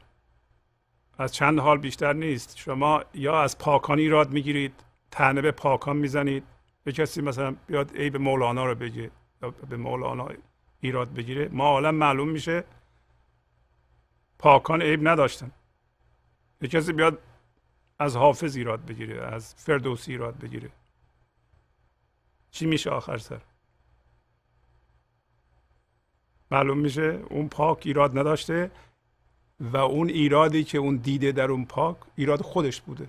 [1.19, 2.57] از چند حال بیشتر نیست.
[2.57, 6.45] شما یا از پاکان ایراد می‌گیرید تنه به پاکان می‌زنید.
[6.85, 9.11] به کسی مثلا بیاد ای به مولانا رو بگه
[9.43, 10.29] یا به مولانا
[10.81, 12.65] ایراد بگیره ما حالا معلوم میشه
[14.39, 15.51] پاکان عیب نداشتن.
[16.61, 17.19] یه کسی بیاد
[17.99, 20.71] از حافظ ایراد بگیره از فردوسی ایراد بگیره.
[22.51, 23.41] چی میشه آخر سر؟
[26.51, 28.71] معلوم میشه اون پاک ایراد نداشته
[29.61, 33.09] و اون ایرادی که اون دیده در اون پاک ایراد خودش بوده.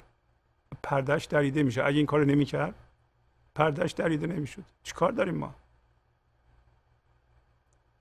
[0.84, 1.84] پردش دریده میشه.
[1.84, 2.76] اگه این کار نمی‌کرد
[3.56, 4.64] پردش دریده نمی‌شد.
[4.84, 5.56] چیکار داریم ما؟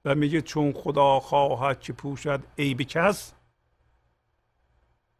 [0.04, 3.32] و میگه چون خدا خواهد که پوشد عیب کس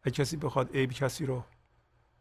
[0.03, 1.45] اگه کسی بخواد عیب کسی رو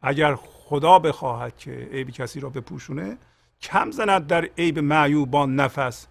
[0.05, 3.17] اگر خدا بخواهد که عیب کسی را بپوشونه
[3.61, 6.07] کم زند در عیب معیوبان نفس.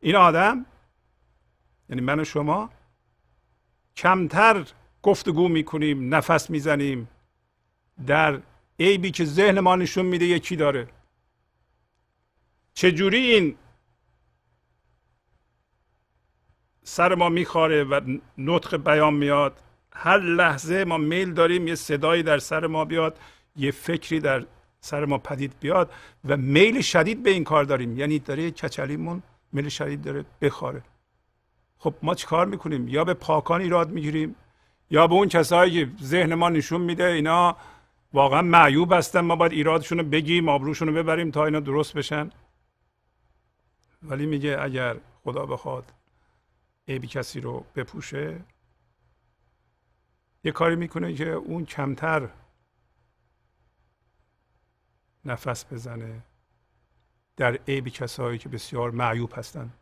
[0.00, 0.66] این آدم
[1.88, 2.70] یعنی من و شما
[3.96, 4.66] کمتر
[5.02, 7.08] گفتگو می‌کنیم نفس می‌زنیم
[8.06, 8.42] در
[8.80, 10.88] عیبی که ذهن ما نشون میده یکی داره.
[12.74, 13.56] چجوری این
[16.82, 19.62] سر ما میخواره و نطق بیان میاد؟
[19.92, 23.18] هر لحظه ما میل داریم یه صدایی در سر ما بیاد
[23.56, 24.46] یه فکری در
[24.80, 25.90] سر ما پدید بیاد
[26.24, 27.98] و میل شدید به این کار داریم.
[27.98, 29.22] یعنی داره کچلیمون
[29.52, 30.82] میل شدید داره بخواره
[31.78, 34.36] خب ما چیکار می‌کنیم؟ یا به پاکان ایراد می‌گیریم
[34.90, 37.56] یا به اون کسایی که ذهن ما نشون میده اینا
[38.12, 39.20] واقعا معیوب هستن.
[39.20, 42.30] ما باید ایرادشون رو بگیم آبروشون رو ببریم تا اینا درست بشن.
[44.02, 45.84] ولی میگه اگر خدا بخواد
[46.88, 48.40] عیبی کسی رو بپوشه
[50.44, 52.28] یه کاری می‌کنه که اون کمتر
[55.24, 56.22] نفس بزنه
[57.36, 59.74] در عیب کسایی که بسیار معیوب هستند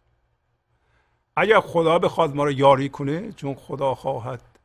[1.37, 4.59] اگر خدا بخواد ما رو یاری کنه چون خدا خواهد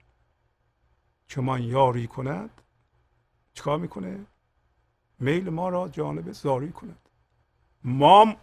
[1.27, 2.61] که من یاری کند
[3.53, 4.25] چیکار می‌کنه؟
[5.19, 7.09] میل ما را جانب زاری کند.
[7.83, 8.35] ما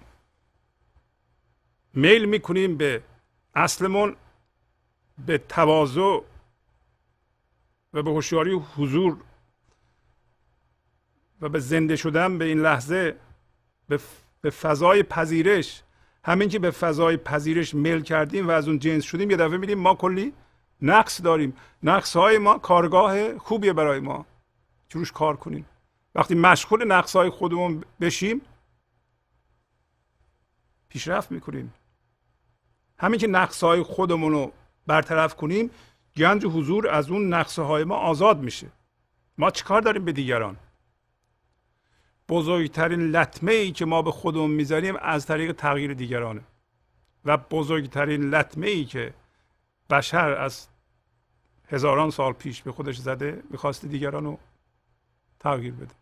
[1.95, 3.03] میل می‌کنیم به
[3.55, 4.17] اصلمون
[5.27, 6.21] به تواضع
[7.93, 9.17] و به هوشیاری حضور
[11.41, 13.17] و به زنده شدن به این لحظه
[14.41, 15.83] به فضای پذیرش
[16.25, 19.79] همین که به فضای پذیرش میل کردیم و از اون جنس شدیم یه دفعه میدیم
[19.79, 20.33] ما کلی
[20.83, 21.57] نقص داریم.
[21.83, 24.27] نقص های ما کارگاه خوبیه برای ما.
[24.89, 25.67] که روش کار کنیم؟
[26.15, 28.41] وقتی مشغول نقص های خودمون بشیم
[30.89, 31.75] پیشرفت می‌کنیم.
[32.99, 34.53] همین که نقص های خودمون رو
[34.87, 35.71] برطرف کنیم
[36.17, 38.67] گنج حضور از اون نقصه های ما آزاد میشه.
[39.39, 40.57] ما چیکار داریم به دیگران؟
[42.29, 46.43] بزرگترین لطمه ای که ما به خودمون می‌ذاریم از طریق تغییر دیگرانه.
[47.25, 49.15] و بزرگترین لطمه ای که
[49.91, 50.69] بشر از
[51.69, 54.39] هزاران سال پیش به خودش زده می‌خواسته دیگران رو
[55.39, 55.95] تغییر بده.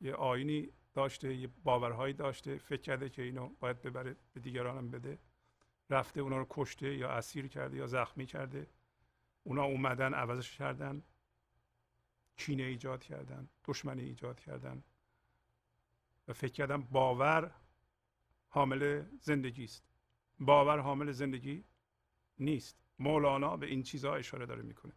[0.00, 5.18] یه آینی داشته یه باورهایی داشته فکر کرده که اینو باید ببره به دیگرانم بده.
[5.90, 8.70] رفته اونا رو کشته یا اسیر کرده یا زخمی کرده.
[9.42, 11.02] اونا اومدن عوضش کردن.
[12.36, 14.84] کینه ایجاد کردن دشمنی ایجاد کردن.
[16.28, 17.54] و فکر کردن باور
[18.48, 19.84] حامل زندگی است.
[20.40, 21.64] باور حامل زندگی
[22.38, 22.76] نیست.
[22.98, 24.92] مولانا به این چیزها اشاره داره می‌کنه.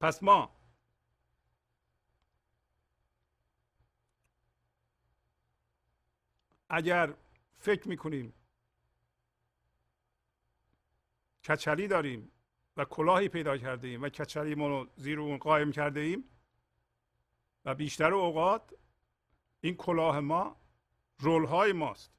[0.00, 0.56] پس ما
[6.68, 7.14] اگر
[7.58, 8.34] فکر می‌کنیم
[11.44, 12.32] کچلی داریم
[12.76, 16.24] و کلاهی پیدا کرده ایم و کچلی رو زیر اون قایم کرده ایم
[17.64, 18.74] و بیشتر اوقات
[19.60, 20.56] این کلاه ما
[21.18, 22.12] رول های ماست.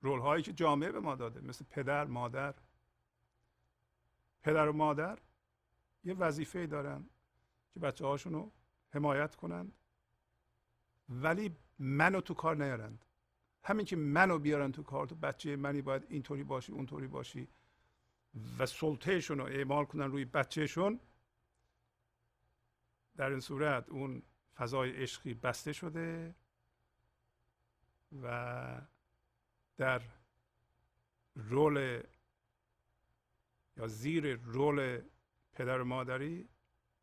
[0.00, 2.54] رول هایی که جامعه به ما داده مثل پدر مادر.
[4.42, 5.18] پدر و مادر
[6.04, 7.08] یه وظیفه دارن
[7.74, 8.52] که بچه هاشون رو
[8.90, 9.72] حمایت کنند.
[11.08, 13.04] ولی منو تو کار نیارند.
[13.68, 17.48] همین که منو بیارن تو کار تو بچه منی باید اینطوری باشی اونطوری باشی
[18.58, 21.00] و سلطهشون رو اعمال کنن روی بچهشون
[23.16, 24.22] در این صورت اون
[24.54, 26.34] فضای عشقی بسته شده
[28.22, 28.80] و
[29.76, 30.02] در
[31.34, 32.02] رول
[33.76, 35.02] یا زیر رول
[35.52, 36.48] پدر و مادری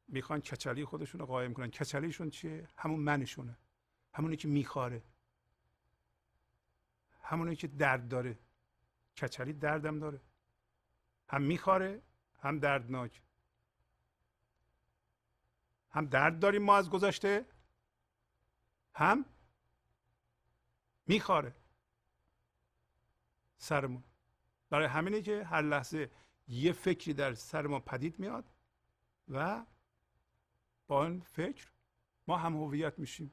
[0.08, 1.68] می‌خوان کچلی خودشون رو قایم کنن.
[1.68, 3.58] کچلیشون چیه؟ همون منشونه.
[4.14, 5.04] همونی که میخاره
[7.26, 8.40] همونی که درد داره.
[9.18, 10.22] کچلی دردم داره.
[11.30, 12.02] هم میخاره
[12.40, 13.22] هم دردناک.
[15.90, 17.46] هم درد داریم ما از گذشته
[18.94, 19.26] هم
[21.08, 21.56] میخاره.
[23.58, 24.04] سرمون.
[24.70, 26.12] برای همینه که هر لحظه
[26.48, 28.46] یه فکری در سر ما پدید میاد
[29.28, 29.66] و
[30.88, 31.72] با این فکر
[32.28, 33.32] ما هم هویت میشیم.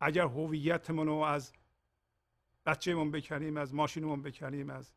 [0.00, 1.52] اگر هویتمون رو از
[2.66, 4.92] بچهمون بکنیم از ماشینمون بکنیم از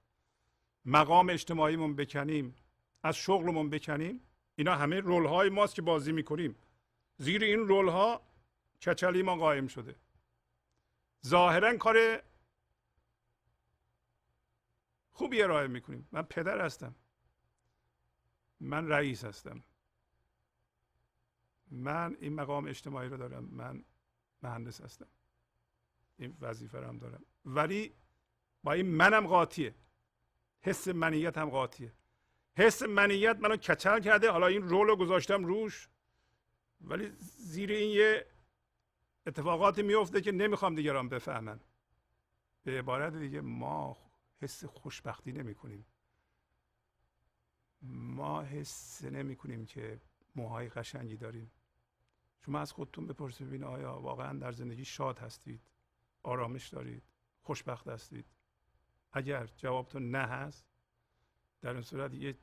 [0.86, 2.56] مقام اجتماعیمون بکنیم
[3.04, 4.22] از شغلمون بکنیم.
[4.56, 6.56] اینا همه رول های ماست که بازی می‌کنیم.
[7.18, 8.22] زیر این رول ها
[8.82, 9.96] کچلی ما قایم شده.
[11.26, 12.24] ظاهرا کار
[15.12, 16.08] خوبی ارائه می‌کنیم.
[16.12, 16.96] من پدر هستم.
[18.60, 19.64] من رئیس هستم.
[21.72, 23.44] من این مقام اجتماعی رو دارم.
[23.44, 23.84] من
[24.44, 25.08] مهندس هستم.
[26.18, 27.26] این وظیفه هم دارم.
[27.48, 27.94] ولی
[28.64, 29.76] با این منم قاطیه.
[30.62, 31.94] حس منیت هم قاطیه.
[32.58, 34.32] حس منیت منو کچل کرده.
[34.32, 35.90] حالا این رول رو گذاشتم روش.
[36.82, 38.26] ولی زیر این یه
[39.28, 41.60] اتفاقاتی میفته که نمی‌خوام دیگران بفهمن.
[42.64, 43.98] به عبارت دیگه ما
[44.42, 45.86] حس خوشبختی نمی کنیم
[47.82, 50.02] ما حس نمی کنیم که
[50.36, 51.52] موهای قشنگی داریم.
[52.46, 55.62] شما از خودتون بپرسید ببینید آیا واقعا در زندگی شاد هستید؟
[56.24, 57.04] آرامش دارید؟
[57.48, 58.26] خوشبخت هستید.
[59.12, 60.68] اگر جوابتون نه هست
[61.62, 62.38] در این صورت یه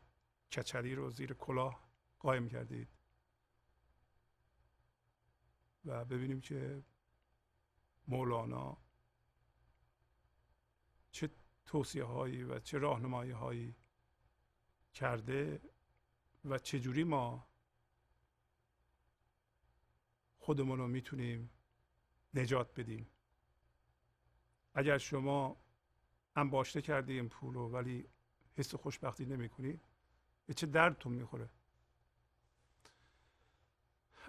[0.53, 1.89] کچلی رو زیر کلاه
[2.19, 2.89] قایم کردید
[5.85, 6.83] و ببینیم که
[8.09, 8.79] مولانا
[11.11, 11.31] چه
[11.67, 13.77] توصیه هایی و چه راهنمایی هایی
[14.93, 15.61] کرده
[16.45, 17.49] و چجوری ما
[20.39, 21.51] خودمون رو می‌تونیم
[22.35, 23.14] نجات بدیم.
[24.75, 25.57] اگر شما
[26.37, 28.09] انباشته کردی این پول ولی
[28.57, 29.81] حس خوشبختی نمی کنی
[30.47, 31.49] به چه دردتون می‌خوره؟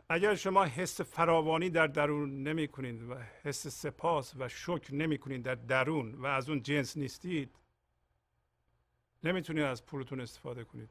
[0.10, 5.43] اگر شما حس فراوانی در درون نمی کنید و حس سپاس و شکر نمی کنید
[5.43, 7.60] در درون و از اون جنس نیستید
[9.24, 10.89] نمی‌تونید از پولتون استفاده کنید.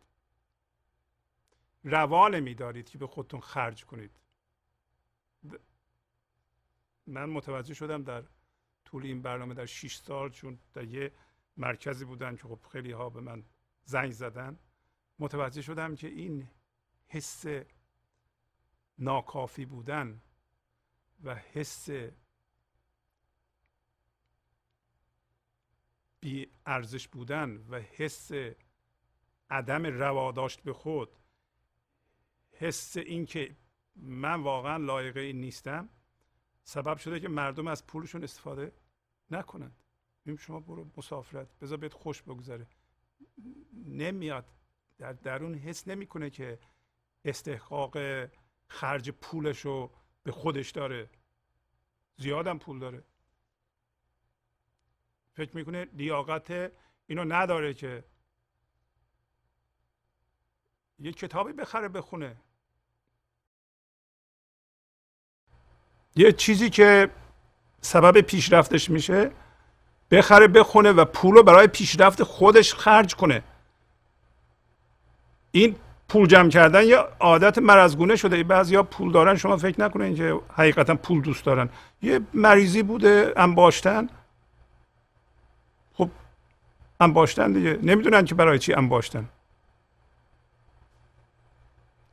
[1.85, 4.11] روا نمیدارید که به خودتون خرج کنید.
[7.07, 8.25] من متوجه شدم در
[8.85, 11.13] طول این برنامه در 6 سال چون در یه
[11.57, 13.45] مرکزی بودن که خب خیلی ها به من
[13.85, 14.59] زنگ زدن.
[15.19, 16.49] متوجه شدم که این
[17.07, 17.45] حس
[18.99, 20.23] ناکافی بودن
[21.25, 21.89] و حس
[26.21, 28.31] بی ارزش بودن و حس
[29.51, 31.17] عدم رواداشت به خود
[32.53, 33.57] حس اینکه
[33.97, 35.89] من واقعا لایق این نیستم.
[36.65, 38.73] سبب شده که مردم از پولشون استفاده
[39.31, 39.77] نکنند.
[40.25, 42.67] ببین شما برو مسافرت بذار بهت خوش بگذره.
[43.73, 44.51] نمیاد.
[44.99, 46.59] در درون حس نمی‌کنه که
[47.25, 47.99] استحقاق
[48.69, 51.11] خرج پولش رو به خودش داره.
[52.17, 53.05] زیادم پول داره.
[55.33, 56.73] فکر می‌کنه لیاقت
[57.07, 58.05] اینو نداره که
[60.99, 62.37] یه کتابی بخره بخونه.
[66.17, 67.11] یه چیزی که
[67.81, 69.31] سبب پیشرفتش میشه
[70.11, 73.43] بخره بخونه و پول رو برای پیشرفت خودش خرج کنه.
[75.51, 75.77] این
[76.09, 78.43] پول جمع کردن یه عادت مرزگونه شده.
[78.45, 81.69] بعضی ها پول دارن شما فکر نکنین که حقیقتا پول دوست دارن.
[82.03, 84.09] یه مریضی بوده انباشتن.
[85.95, 86.11] خب
[87.01, 87.79] انباشتن دیگه.
[87.83, 89.29] نمی‌دونن که برای چی انباشتن.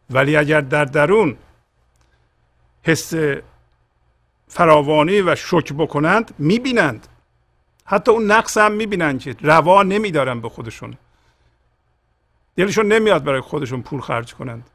[0.10, 1.38] ولی اگر در درون
[2.84, 3.14] حس
[4.54, 7.08] فراوانی و شک بکنند می‌بینند.
[7.86, 10.94] حتی اون نقص هم می‌بینند که روا نمیدارن به خودشون.
[12.56, 14.70] دلشون نمیاد برای خودشون پول خرج کنند.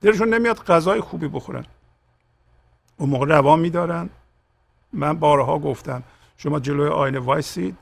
[0.00, 1.64] دلشون نمیاد غذای خوبی بخورن.
[2.96, 4.10] اون موقع روا میدارن.
[4.92, 6.02] من بارها گفتم
[6.36, 7.76] شما جلوی آینه وایسید.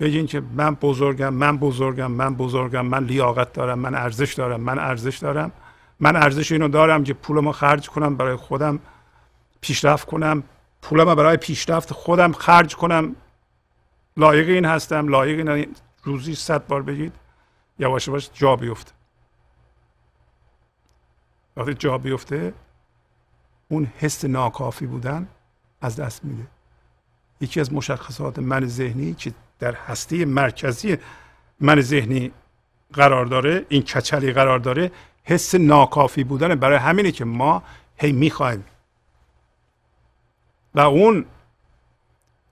[0.00, 4.78] بگین که من بزرگم من بزرگم من بزرگم من لیاقت دارم من ارزش دارم من
[4.78, 5.52] ارزش دارم.
[6.00, 8.80] من ارزش اینو دارم که پولمو خرج کنم برای خودم.
[9.62, 10.42] پیشرفت کنم.
[10.82, 13.16] پولم برای پیشرفت خودم خرج کنم.
[14.16, 15.08] لایق این هستم.
[15.08, 17.12] لایق این روزی صد بار بگید.
[17.78, 18.92] یواش یواش جا بیفته.
[21.56, 22.54] وقتی جا بیفته
[23.68, 25.28] اون حس ناکافی بودن
[25.80, 26.46] از دست میده.
[27.40, 30.96] یکی از مشخصات من ذهنی که در هسته مرکزی
[31.60, 32.32] من ذهنی
[32.92, 34.90] قرار داره این کچلی قرار داره
[35.24, 37.62] حس ناکافی بودن برای همینه که ما
[37.96, 38.64] هی می‌خوایم
[40.74, 41.24] و اون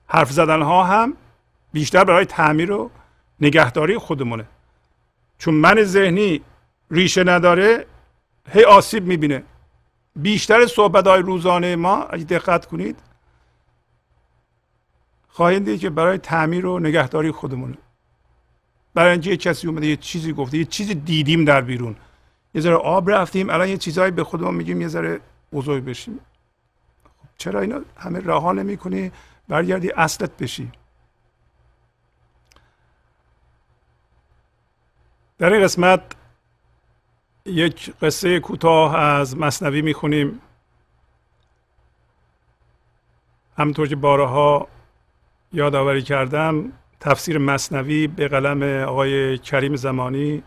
[0.07, 1.16] حرف زدن ها هم
[1.73, 2.91] بیشتر برای تعمیر و
[3.41, 4.45] نگهداری خودمونه.
[5.39, 6.41] چون من ذهنی
[6.91, 7.87] ریشه نداره
[8.49, 9.43] هی آسیب می‌بینه.
[10.16, 12.99] بیشتر صحبت های روزانه ما اگه دقت کنید
[15.29, 17.79] خواهید دید که برای تعمیر و نگهداری خودمونه.
[18.95, 21.97] برای اینکه یه کسی اومده یه چیزی گفته یه چیزی دیدیم در بیرون.
[22.55, 25.21] یه ذره آب رفتیم الان یه چیزهایی به خودمون میگیم یه ذره
[25.53, 26.21] بزرگ بشیم.
[27.41, 29.12] چرا اینا همه رها نمی‌کنی؟
[29.49, 30.72] برگردی اصلت بشی.
[35.38, 36.03] در این قسمت
[37.45, 40.41] یک قصه کوتاه از مصنوی می‌خونیم.
[43.59, 44.68] همطور که بارها
[45.53, 50.43] یادآوری کردم تفسیر مصنوی به قلم آقای کریم زمانی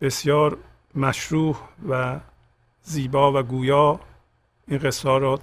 [0.00, 0.58] بسیار
[0.94, 1.56] مشروع
[1.88, 2.20] و
[2.82, 4.00] زیبا و گویا
[4.68, 5.38] این قصه ها رو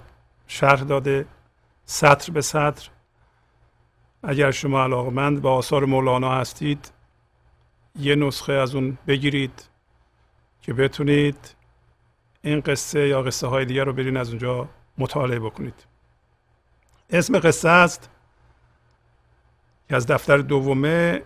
[0.47, 1.25] شرح داده
[1.85, 2.89] سطر به سطر.
[4.23, 6.91] اگر شما علاقمند به آثار مولانا هستید
[7.99, 9.69] یه نسخه از اون بگیرید
[10.61, 11.55] که بتونید
[12.41, 15.85] این قصه یا قصه های دیگر رو برین از اونجا مطالعه بکنید.
[17.09, 18.09] اسم قصه است
[19.89, 21.21] که از دفتر دومه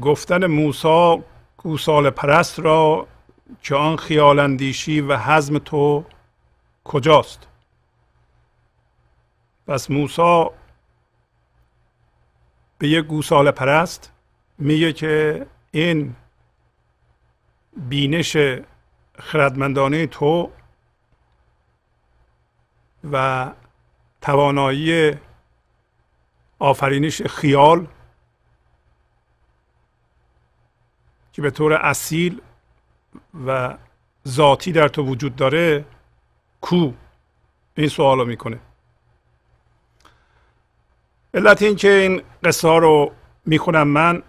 [0.00, 1.24] گفتن موسا
[1.56, 3.06] گوسال پرست را
[3.62, 6.04] که آن خیال اندیشی و حزم تو
[6.84, 7.46] کجاست؟
[9.66, 10.52] پس موسا
[12.78, 14.12] به یک گوساله پرست
[14.58, 16.16] میگه که این
[17.76, 18.36] بینش
[19.18, 20.52] خردمندانه تو
[23.12, 23.50] و
[24.20, 25.14] توانایی
[26.58, 27.86] آفرینش خیال
[31.32, 32.40] که به طور اصیل
[33.46, 33.78] و
[34.28, 35.84] ذاتی در تو وجود داره
[36.60, 36.92] کو
[37.74, 38.58] این سوال رو می‌کنه.
[41.34, 43.12] علت این که این قصه ها رو
[43.46, 44.22] می‌خونم من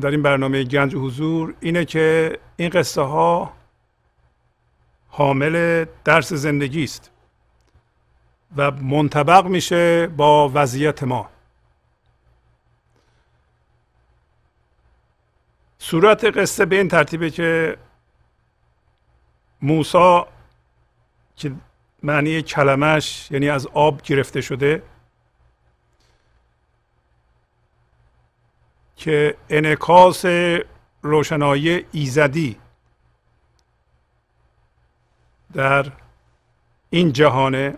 [0.00, 3.52] در این برنامه گنج حضور اینه که این قصه ها
[5.08, 7.10] حامل درس زندگی است
[8.56, 11.30] و منطبق میشه با وضعیت ما.
[15.78, 17.76] صورت قصه به این ترتیبه که
[19.62, 20.28] موسا
[21.36, 21.52] که
[22.02, 24.82] معنی کلمش یعنی از آب گرفته شده
[28.96, 30.24] که انعکاس
[31.02, 32.58] روشنایی ایزدی
[35.52, 35.92] در
[36.90, 37.74] این جهانه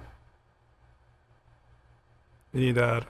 [2.54, 3.02] یعنی در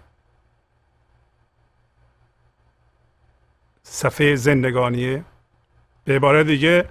[3.83, 5.25] صفحه زندگانیه
[6.05, 6.89] به عبارت دیگه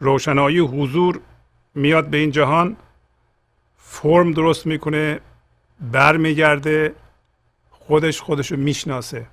[0.00, 1.20] روشنایی حضور
[1.78, 2.76] میاد به این جهان
[3.76, 5.20] فرم درست می‌کنه
[5.80, 6.94] برمیگرده
[7.70, 9.26] خودش خودشو می‌شناسه.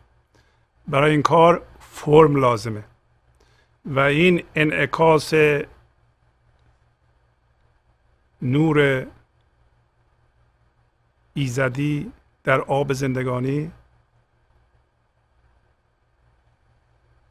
[0.87, 2.83] برای این کار فرم لازمه.
[3.85, 5.33] و این انعکاس
[8.41, 9.07] نور
[11.33, 12.11] ایزدی
[12.43, 13.71] در آب زندگانی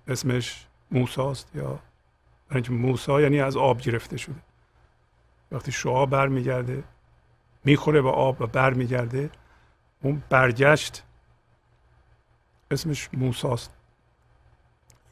[0.08, 1.78] اسمش موساست یا
[2.50, 4.53] اینکه موسا یعنی از آب گرفته شده.
[5.54, 6.84] وقتی شعا برمیگرده
[7.64, 9.30] می‌خوره به آب و برمیگرده
[10.02, 11.02] اون برگشت
[12.70, 13.76] اسمش موساست.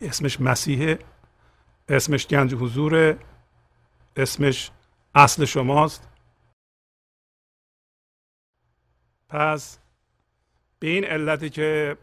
[0.00, 0.98] اسمش مسیحه
[1.88, 3.18] اسمش گنج حضوره
[4.16, 4.70] اسمش
[5.14, 6.08] اصل شماست.
[9.28, 9.78] پس
[10.78, 11.96] به این علتی که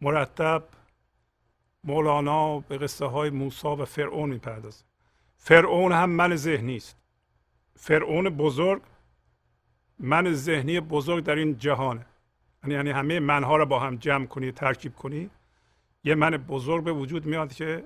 [0.00, 0.68] مرتب
[1.84, 4.84] مولانا به قصه های موسا و فرعون می‌پردازه.
[5.46, 6.96] فرعون هم من ذهنی است.
[7.76, 8.82] فرعون بزرگ
[9.98, 12.06] من ذهنی بزرگ در این جهانه.
[12.62, 15.30] یعنی, یعنی همه منها رو با هم جمع کنی ترکیب کنی.
[16.04, 17.84] یه من بزرگ به وجود میاد که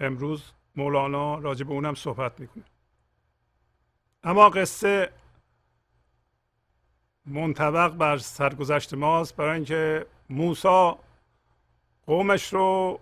[0.00, 2.64] امروز مولانا راجع به اونم صحبت می‌کنه.
[4.24, 5.12] اما قصه
[7.26, 10.98] منطبق بر سرگذشت ماست برای اینکه موسا
[12.06, 13.00] قومش رو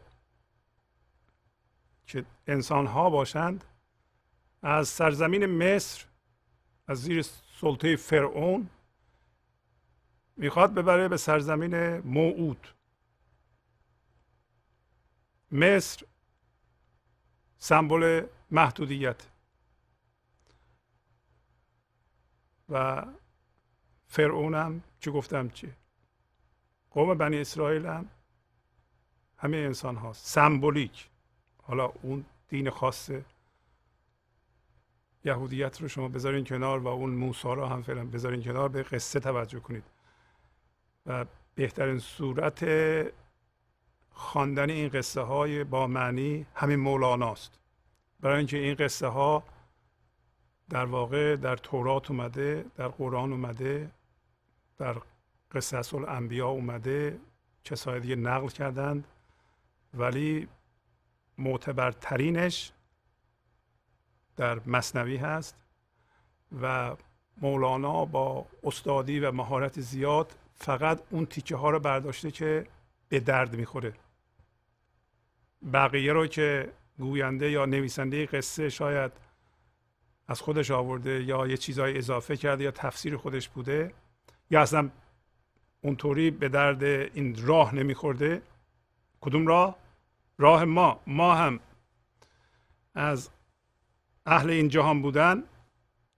[2.50, 3.64] انسان ها باشند
[4.62, 6.06] از سرزمین مصر
[6.86, 7.22] از زیر
[7.60, 8.70] سلطه فرعون
[10.36, 12.66] می‌خواد ببره به سرزمین موعود.
[15.52, 16.06] مصر
[17.58, 19.26] سمبل محدودیت.
[22.68, 23.06] و
[24.06, 25.72] فرعون هم چه گفتم چی؟
[26.90, 28.08] قوم بنی اسرائیل هم
[29.36, 31.10] همه انسان هاست سمبولیک.
[31.62, 33.10] حالا اون دین خاص
[35.24, 39.20] یهودیت رو شما بذارین کنار و اون موسا رو هم فعلا بذارین کنار به قصه
[39.20, 39.84] توجه کنید.
[41.06, 41.24] و
[41.54, 42.66] بهترین صورت
[44.10, 47.60] خواندن این قصه های با معنی همین مولاناست
[48.20, 49.42] برای اینکه این قصه ها
[50.68, 53.90] در واقع در تورات اومده در قرآن اومده
[54.78, 54.96] در
[55.52, 57.20] قصص الانبیا اومده
[57.64, 59.04] کسای دیگه نقل کردند.
[59.94, 60.48] ولی
[61.40, 62.72] معتبرترینش
[64.36, 65.56] در مصنوی هست
[66.62, 66.96] و
[67.40, 72.66] مولانا با استادی و مهارت زیاد فقط اون تیکه ها رو برداشته که
[73.08, 73.92] به درد می‌خوره.
[75.72, 79.12] بقیه رو که گوینده یا نویسنده قصه شاید
[80.28, 83.92] از خودش آورده یا یه چیزهای اضافه کرده یا تفسیر خودش بوده
[84.50, 84.90] یا اصلا
[85.82, 88.42] اونطوری به درد این راه نمیخورده
[89.20, 89.76] کدوم راه؟
[90.40, 91.60] راه ما ما هم
[92.94, 93.30] از
[94.26, 95.42] اهل این جهان بودن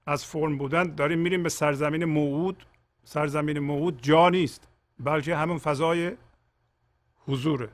[0.07, 2.67] از فرم بودن داریم میریم به سرزمین موعود.
[3.05, 4.69] سرزمین موعود جا نیست
[4.99, 6.17] بلکه همون فضای
[7.27, 7.69] حضوره.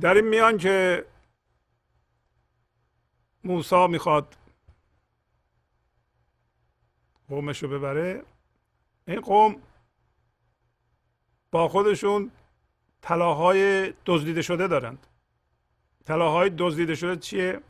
[0.00, 1.06] در این میان که
[3.44, 4.36] موسا می‌خواد
[7.28, 8.22] قومش رو ببره
[9.06, 9.62] این قوم
[11.50, 12.30] با خودشون
[13.02, 15.06] طلاهای دزدیده شده دارند.
[16.04, 17.60] طلاهای دزدیده شده چیه؟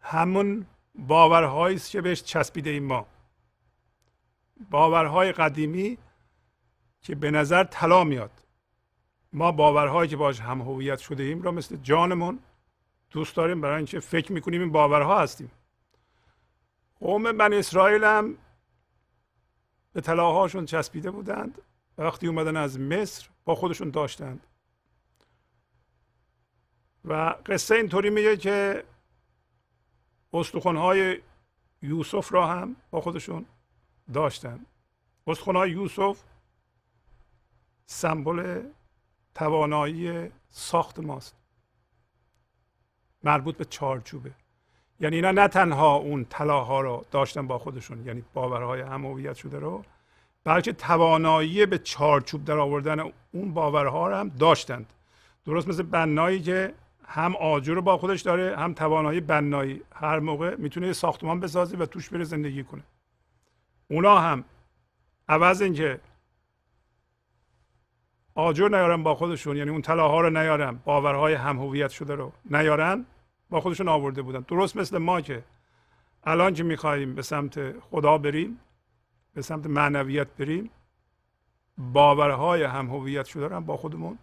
[0.00, 3.06] همون باورهایی است که بهش چسبیده ایم ما.
[4.70, 5.98] باورهای قدیمی
[7.02, 8.30] که به نظر طلا میاد.
[9.32, 12.38] ما باورهایی که باش هم هویت شده ایم را مثل جانمون
[13.10, 15.50] دوست داریم برای اینکه فکر می‌کنیم این باورها هستیم.
[17.00, 18.38] قوم بنی اسرائیل هم
[19.92, 21.62] به طلاهاشون چسبیده بودند.
[21.98, 24.46] وقتی اومدن از مصر با خودشون داشتند.
[27.04, 28.84] و قصه اینطوری میگه که
[30.32, 31.20] استخونهای
[31.82, 33.46] یوسف را هم با خودشون
[34.12, 34.66] داشتند.
[35.26, 36.22] استخونهای یوسف
[37.86, 38.62] سمبل
[39.34, 41.36] توانایی ساخت ماست.
[43.22, 44.32] مربوط به چارچوبه.
[45.00, 49.84] یعنی اینا نه تنها اون طلاها رو داشتن با خودشون یعنی باورهای هم شده رو
[50.44, 53.00] بلکه توانایی به چارچوب در آوردن
[53.32, 54.92] اون باورها رو هم داشتند.
[55.44, 56.74] درست مثل بنایی که
[57.06, 59.80] هم آجر رو با خودش داره هم توانایی بنایی.
[59.94, 62.82] هر موقع می‌تونه ساختمان بسازه و توش بره زندگی کنه.
[63.90, 64.44] اونا هم
[65.28, 66.00] عوض اینکه
[68.34, 73.06] آجر نیارن با خودشون یعنی اون طلاها رو نیارن باورهای هم هویت شده رو نیارن
[73.50, 74.40] با خودشون آورده بودن.
[74.40, 75.44] درست مثل ما که
[76.24, 78.60] الان که می‌خواهیم به سمت خدا بریم
[79.34, 80.70] به سمت معنویت بریم.
[81.78, 84.18] باورهای هم هویت شده رو هم با خودمون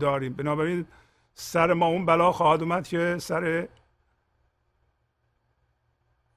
[0.00, 0.32] داریم.
[0.32, 0.86] بنابراین
[1.34, 3.68] سر ما اون بلا خواهد اومد که سر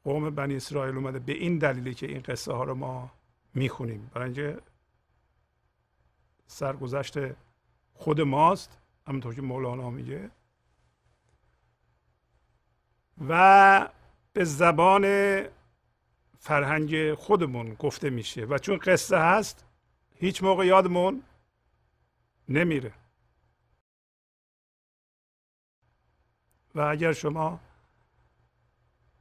[0.03, 1.19] قوم بنی اسرائیل اومده.
[1.19, 3.11] به این دلیلی که این قصه ها رو ما
[3.53, 4.11] می‌خونیم.
[4.13, 4.61] برای اینکه
[6.47, 7.17] سرگذشت
[7.93, 8.77] خود ماست.
[9.07, 10.31] همونطور که مولانا میگه.
[13.29, 13.89] و
[14.33, 15.03] به زبان
[16.39, 19.65] فرهنگ خودمون گفته میشه و چون قصه هست
[20.15, 21.23] هیچ موقع یادمون
[22.49, 22.93] نمیره.
[26.75, 27.59] و اگر شما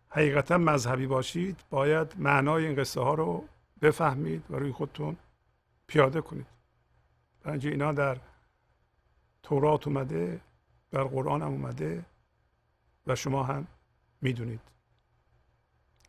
[0.09, 3.49] حقیقتا مذهبی باشید باید معنای این قصه ها رو
[3.83, 5.17] بفهمید و روی خودتون
[5.87, 6.47] پیاده کنید.
[7.43, 8.21] برای اینا در
[9.43, 10.41] تورات اومده
[10.91, 12.05] در قرآن هم اومده
[13.07, 13.67] و شما هم
[14.21, 14.61] می‌دونید.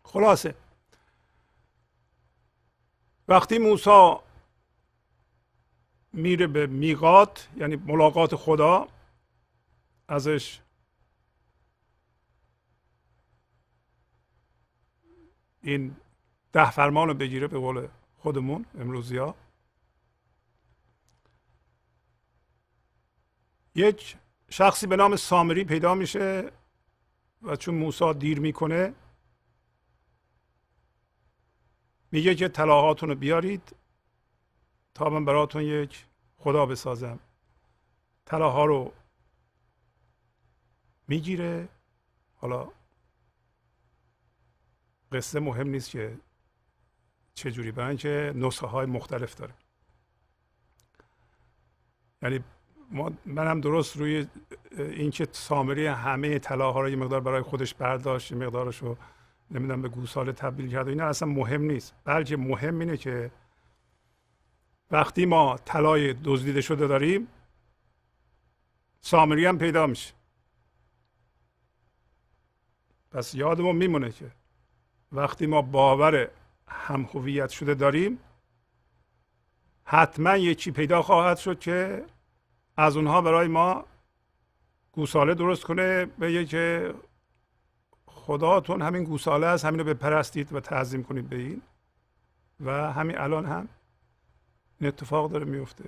[0.04, 0.56] خلاصه.
[3.30, 4.16] وقتی موسی
[6.14, 8.88] میره به میقات یعنی ملاقات خدا
[10.08, 10.60] ازش
[15.64, 15.96] این
[16.54, 19.36] ده فرمان رو بگیره به قول خودمون امروزی ها
[23.76, 24.18] یک
[24.50, 26.52] شخصی به نام سامری پیدا میشه
[27.42, 28.94] و چون موسی دیر می‌کنه
[32.12, 33.76] میگه که طلاهاتون رو بیارید
[34.94, 36.06] تا من براتون یک
[36.38, 37.20] خدا بسازم.
[38.26, 38.94] طلاها رو
[41.08, 41.70] می‌گیره.
[42.36, 42.68] حالا
[45.12, 46.18] قصه مهم نیست که
[47.34, 49.54] چجوری برای اینکه نسخه های مختلف داره.
[52.22, 52.40] یعنی
[52.92, 54.28] ما منم درست روی
[54.78, 58.98] اینکه سامری همه طلاها رو یه مقدار برای خودش برداشت یه مقدارش رو
[59.52, 61.94] نمی‌دونم به گوساله تبدیل کرد و اینا اصلا مهم نیست.
[62.04, 63.32] بلکه مهم اینه که
[64.92, 67.28] وقتی ما طلای دزدیده شده داریم
[69.02, 70.14] سامری هم پیدا میشه.
[73.12, 74.32] پس یادمون میمونه که
[75.12, 76.30] وقتی ما باور
[76.68, 78.20] هم هویت شده داریم
[79.84, 82.06] حتما یه چی پیدا خواهد شد که
[82.78, 83.86] از اونها برای ما
[84.92, 86.94] گوساله درست کنه بگه که
[88.30, 91.62] خداتون همین گوساله است همین رو بپرستید و تعظیم کنید به این.
[92.60, 93.68] و همین الان هم
[94.80, 95.84] این اتفاق داره میفته.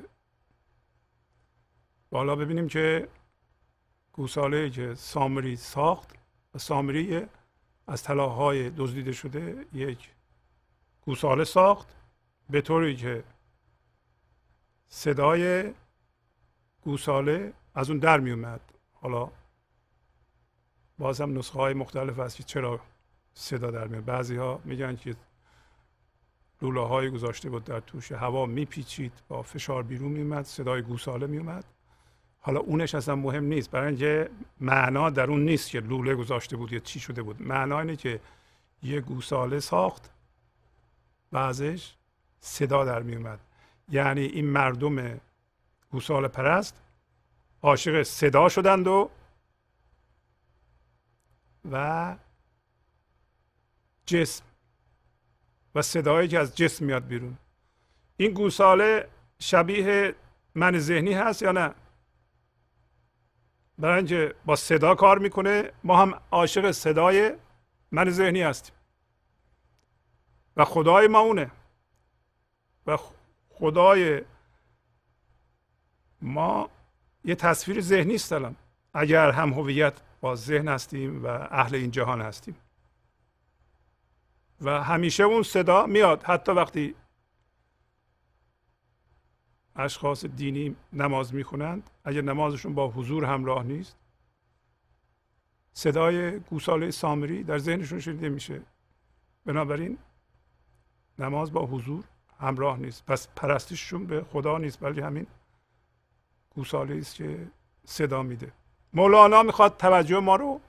[2.09, 3.07] بالا ببینیم که
[4.13, 6.09] گوساله که سامری ساخت
[6.53, 7.27] و سامری
[7.87, 10.09] از طلاهای دزدیده شده یک
[11.01, 11.95] گوساله ساخت
[12.49, 13.23] به طوری که
[14.87, 15.73] صدای
[16.81, 18.61] گوساله از اون در می اومد
[18.93, 19.31] حالا
[21.01, 22.79] باز هم نسخه های مختلف هست که چرا
[23.33, 24.05] صدا در میاد.
[24.05, 25.15] بعضی ها میگن که
[26.61, 31.65] لوله های گذاشته بود در توش هوا میپیچید با فشار بیرون میومد صدای گوساله میومد
[32.41, 33.71] حالا اونش اصلا مهم نیست.
[33.71, 34.29] برای اینکه
[34.59, 37.41] معنا در اون نیست که لوله گذاشته بود یا چی شده بود.
[37.41, 38.19] معنا اینه که
[38.83, 40.11] یه گوساله ساخت
[41.31, 41.93] و ازش
[42.39, 43.39] صدا در میومد
[43.89, 45.19] یعنی این مردم
[45.91, 46.81] گوساله پرست
[47.61, 49.09] عاشق صدا شدند و
[51.71, 52.15] و
[54.05, 54.43] جسم
[55.75, 57.37] و صدایی که از جسم میاد بیرون.
[58.17, 59.09] این گوساله
[59.39, 60.15] شبیه
[60.55, 61.73] من ذهنی هست یا نه؟
[63.77, 67.35] برای اینکه با صدا کار می‌کنه ما هم عاشق صدای
[67.91, 68.75] من ذهنی هستیم.
[70.57, 71.51] و خدای ما اونه.
[72.87, 72.97] و
[73.49, 74.21] خدای
[76.21, 76.69] ما
[77.23, 78.55] یه تصویر ذهنی است الان.
[78.93, 82.55] اگر هم هویت با ذهن هستیم و اهل این جهان هستیم.
[84.61, 86.23] و همیشه اون صدا میاد.
[86.23, 86.95] حتی وقتی
[89.75, 93.97] اشخاص دینی نماز می‌خونند اگر نمازشون با حضور همراه نیست
[95.73, 98.61] صدای گوساله سامری در ذهنشون شنیده میشه.
[99.45, 99.97] بنابراین
[101.19, 102.03] نماز با حضور
[102.39, 103.05] همراه نیست.
[103.05, 105.27] پس پرستششون به خدا نیست بلکه همین
[106.49, 107.47] گوساله است که
[107.85, 108.53] صدا میده.
[108.93, 110.61] مولانا می‌خواد توجه ما رو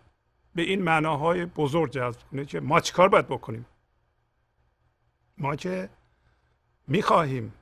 [0.55, 3.67] به این معناهای بزرگ جذب کنه که ما چیکار باید بکنیم؟
[5.39, 5.91] ما که
[6.87, 7.55] می‌خواهیم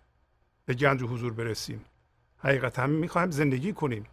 [0.64, 1.84] به گنج حضور برسیم.
[2.38, 4.06] حقیقتا می‌خواهیم زندگی کنیم.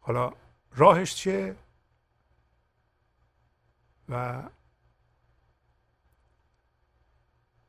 [0.00, 0.32] حالا
[0.76, 1.56] راهش چیه؟
[4.08, 4.42] و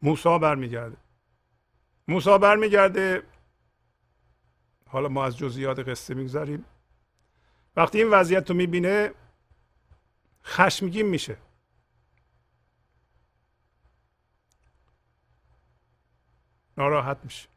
[0.01, 0.97] موسا برمیگرده.
[2.07, 3.23] موسا برمیگرده.
[4.87, 6.65] حالا ما از جزئیات قصه می‌گذاریم
[7.79, 9.13] وقتی این وضعیت رو می‌بینه
[10.45, 11.37] خشمگین میشه.
[16.77, 17.49] ناراحت میشه.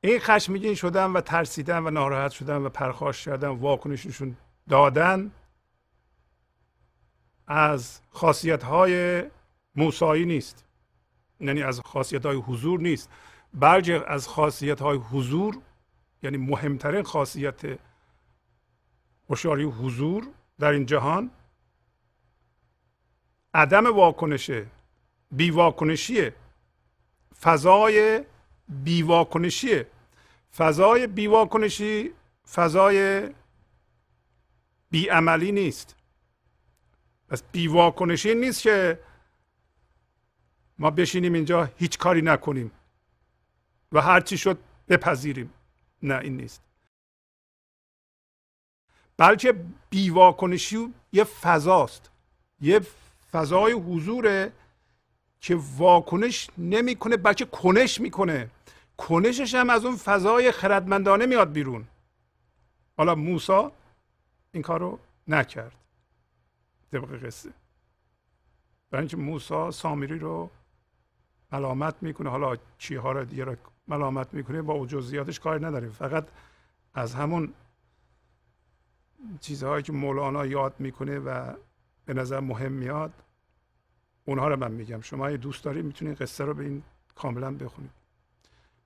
[0.00, 4.36] این خشمگین شدن و ترسیدن و ناراحت شدن و پرخاش کردن واکنششون
[4.68, 5.32] دادن
[7.46, 9.24] از خاصیت های
[9.74, 10.64] موسایی نیست.
[11.40, 13.10] یعنی از خاصیت های حضور نیست.
[13.54, 15.58] بلکه از خاصیت های حضور
[16.22, 17.78] یعنی مهمترین خاصیت
[19.28, 21.30] هوشیاری حضور در این جهان
[23.54, 24.66] عدم واکنشه
[25.30, 26.34] بی واکنشیه
[27.40, 28.24] فضای
[28.68, 29.86] بی واکنشیه
[30.56, 32.10] فضای بی واکنشی
[32.52, 33.30] فضای
[34.90, 35.96] بی عملی نیست.
[37.28, 38.98] پس بی واکنشی نیست که
[40.78, 42.72] ما بشینیم اینجا هیچ کاری نکنیم
[43.92, 44.58] و هر چی شد
[44.88, 45.52] بپذیریم.
[46.02, 46.62] نه این نیست.
[49.16, 49.54] بلکه
[49.90, 52.10] بیواکنشی یه فضاست.
[52.60, 52.80] یه
[53.32, 54.52] فضای حضوره
[55.40, 58.50] که واکنش نمی‌کنه بلکه کنش می‌کنه.
[58.96, 61.84] کنشش هم از اون فضای خردمندانه میاد بیرون.
[62.96, 63.72] حالا موسا
[64.52, 64.98] این کار رو
[65.28, 65.72] نکرد.
[66.92, 67.50] طبق قصه.
[68.90, 70.50] برای اینکه موسا سامری رو
[71.52, 72.30] ملامت می‌کنه.
[72.30, 73.56] حالا چیها رو دیگه رو
[73.88, 76.26] ملامت می‌کنه با جزئیاتش کاری نداریم فقط
[76.94, 77.52] از همون
[79.40, 81.54] چیزهایی که مولانا یاد می‌کنه و
[82.04, 83.12] به نظر مهم میاد
[84.24, 85.00] اونها رو من میگم.
[85.00, 86.82] شما اگه دوست دارید می‌تونید قصه رو به این
[87.14, 87.90] کاملا بخونید.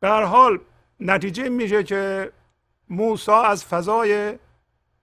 [0.01, 0.61] به حال
[1.01, 2.33] نتیجه میشه که
[2.89, 4.39] موسا از فضای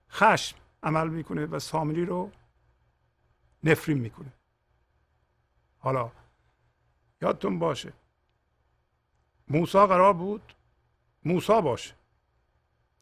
[0.10, 2.32] خشم عمل می‌کنه و سامری رو
[3.64, 4.34] نفرین می‌کنه.
[5.80, 6.12] حالا
[7.22, 7.94] یادتون باشه
[9.48, 10.56] موسا قرار بود
[11.26, 11.94] موسا باشه.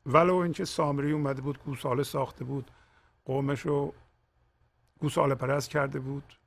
[0.05, 2.71] ولو اینکه سامری اومده بود گوساله ساخته بود
[3.25, 3.93] قومش رو
[4.99, 6.37] گوساله پرست کرده بود.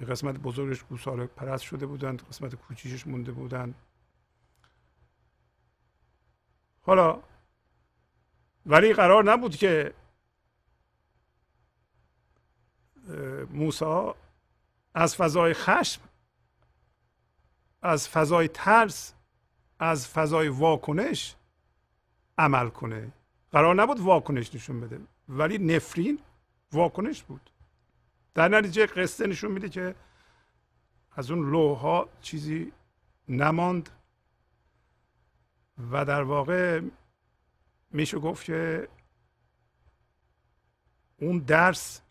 [0.00, 3.74] یه قسمت بزرگش گوساله پرست شده بودند قسمت کوچیشش مونده بودند.
[6.82, 7.22] حالا
[8.66, 9.94] ولی قرار نبود که
[13.50, 14.16] موسا
[14.94, 16.02] از فضای خشم
[17.82, 19.14] از فضای ترس
[19.78, 21.36] از فضای واکنش
[22.38, 23.12] عمل کنه.
[23.50, 25.00] قرار نبود واکنش نشون بده.
[25.28, 26.18] ولی نفرین
[26.72, 27.50] واکنش بود.
[28.34, 29.94] در نتیجه قصه نشون میده که
[31.12, 32.72] از اون لوها چیزی
[33.28, 33.90] نماند
[35.90, 36.80] و در واقع
[37.90, 38.88] میشه گفت که
[41.16, 42.02] اون درس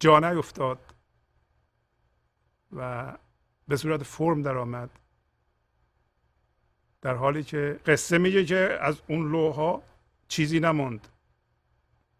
[0.00, 0.94] جا نیفتاد
[2.72, 3.12] و
[3.68, 4.90] به صورت فرم در آمد
[7.02, 9.82] در حالی که قصه میگه که از اون لوها
[10.28, 11.08] چیزی نماند.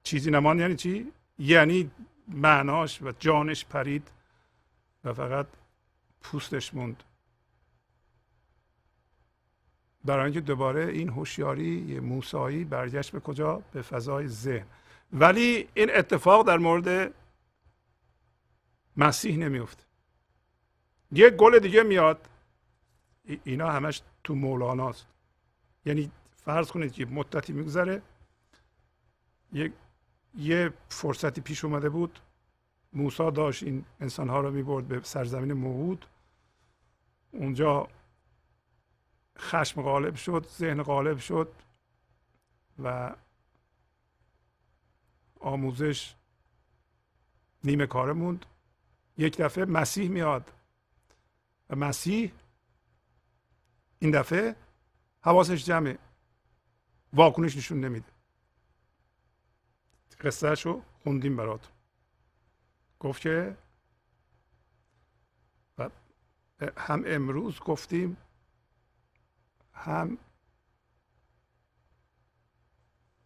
[0.03, 1.91] چیزی نماند یعنی چی؟ یعنی
[2.29, 4.11] معناش و جانش پرید
[5.05, 5.47] و فقط
[6.21, 7.03] پوستش موند.
[10.05, 14.67] برای اینکه دوباره این هوشیاری موسایی برگشت به کجا؟ به فضای ذهن.
[15.13, 17.15] ولی این اتفاق در مورد
[18.97, 19.85] مسیح نمیفته
[21.13, 22.29] یه گل دیگه میاد.
[23.45, 25.07] اینا همش تو مولاناست.
[25.85, 28.03] یعنی فرض کنید که مدتی میگذره
[29.53, 29.73] یه
[30.39, 32.19] یه فرصتی پیش اومده بود.
[32.93, 36.07] موسا داشت این انسانها رو می‌برد به سرزمین موعود.
[37.33, 37.89] اونجا
[39.39, 41.53] خشم غالب شد ذهن غالب شد
[42.79, 43.15] و
[45.41, 46.15] آموزش
[47.65, 48.47] نیمه کاره موند.
[49.19, 50.53] یک دفعه مسیح میاد
[51.71, 52.33] و مسیح
[54.03, 54.57] این دفعه
[55.21, 55.99] حواسش جمعه.
[57.13, 58.07] واکنش نشون نمیده.
[60.21, 61.73] قصهش رو خوندیم براتون.
[63.01, 63.57] گفت که
[66.77, 68.17] هم امروز گفتیم
[69.75, 70.19] هم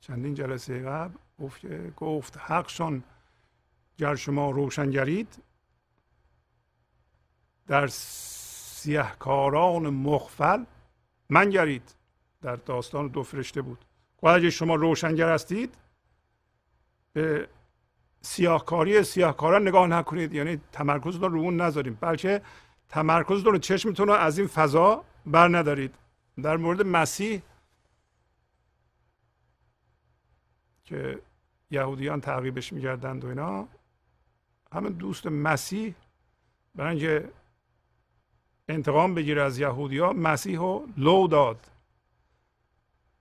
[0.01, 1.66] چندین جلسه قبل گفت
[1.97, 3.05] گفت حقشان
[3.99, 5.43] گر شما روشن گرید
[7.66, 7.87] در
[8.87, 10.64] سیهکاران مخفل
[11.28, 11.95] من گرید
[12.43, 13.84] در داستان دو فرشته بود.
[14.22, 15.74] اگه شما روشنگر هستید
[17.12, 17.49] به
[18.20, 20.32] سیاهکاری سیاهکاران نگاه نکنید.
[20.34, 21.99] یعنی تمرکزتون رو اون نذاریم.
[22.01, 22.43] بلکه
[22.89, 25.95] تمرکزتون رو چشمتون رو از این فضا بر ندارید.
[26.43, 27.43] در مورد مسیح
[30.84, 31.18] که
[31.70, 33.68] یهودیان تعقیبش می‌کردند و اینا
[34.72, 35.95] همین دوست مسیح
[36.74, 37.30] برای اینکه
[38.68, 41.70] انتقام بگیره از یهودیا مسیح رو لو داد.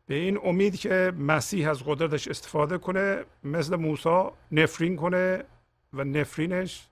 [0.06, 5.44] به این امید که مسیح از قدرتش استفاده کنه مثل موسی نفرین کنه
[5.94, 6.88] و نفرینش.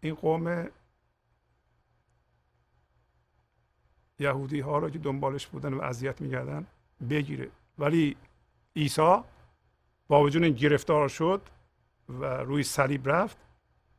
[0.00, 0.68] این قوم
[4.18, 6.66] یهودی ها رو که دنبالش بودن و اذیت می‌کردن
[7.10, 7.50] بگیره.
[7.78, 8.16] ولی
[8.76, 9.16] عیسی
[10.08, 11.42] با وجود این گرفتار شد
[12.08, 13.36] و روی صلیب رفت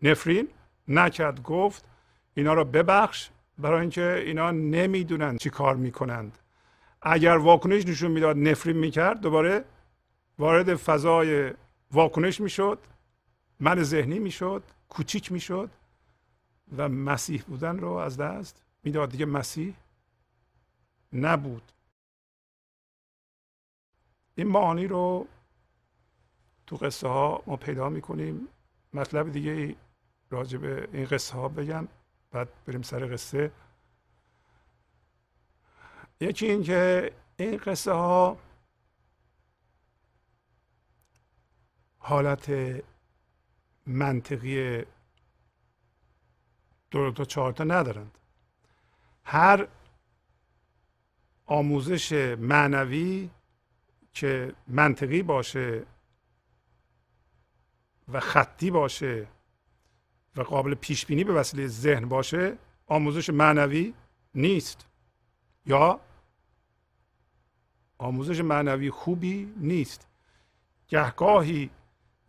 [0.02, 0.50] نفرین
[0.88, 1.86] نکرد گفت
[2.34, 6.38] اینا رو ببخش برای اینکه اینا نمی‌دونن چی کار می‌کنند.
[7.02, 9.66] اگر واکنش نشون می‌داد نفرین می‌کرد دوباره
[10.40, 11.54] وارد فضای
[11.92, 12.80] واکنش می‌شد
[13.60, 15.70] من ذهنی می‌شد کوچیک می‌شد
[16.78, 19.10] و مسیح بودن رو از دست می‌داد.
[19.10, 19.74] دیگه مسیح
[21.14, 21.72] نبود.
[24.36, 25.28] این معانی رو
[26.68, 28.48] تو قصه ها ما پیدا می‌کنیم.
[28.94, 29.76] مطلب دیگه
[30.34, 31.88] راجع به این قصه ها بگم.
[32.32, 33.52] بعد بریم سر قصه.
[36.20, 38.38] یکی اینکه این قصه ها
[41.98, 42.52] حالت
[43.86, 44.84] منطقی
[46.92, 48.18] دو تا چهار تا ندارند.
[49.24, 49.68] هر
[51.46, 53.30] آموزش معنوی
[54.14, 55.86] که منطقی باشه
[58.08, 59.28] و خطی باشه
[60.36, 62.58] و قابل پیش بینی به وسیله ذهن باشه
[62.88, 63.94] آموزش معنوی
[64.36, 64.86] نیست.
[65.66, 66.00] یا
[67.98, 70.08] آموزش معنوی خوبی نیست.
[70.88, 71.70] گهگاهی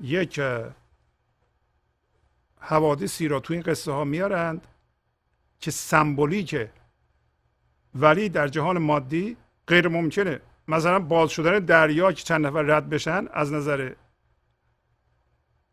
[0.01, 0.41] یک
[2.59, 4.67] حوادثی را تو این قصه ها میارند
[5.61, 6.71] که سمبولیکه
[7.95, 9.37] ولی در جهان مادی
[9.67, 10.41] غیر ممکنه.
[10.69, 13.95] مثلا باز شدن دریا که چند نفر رد بشن از نظر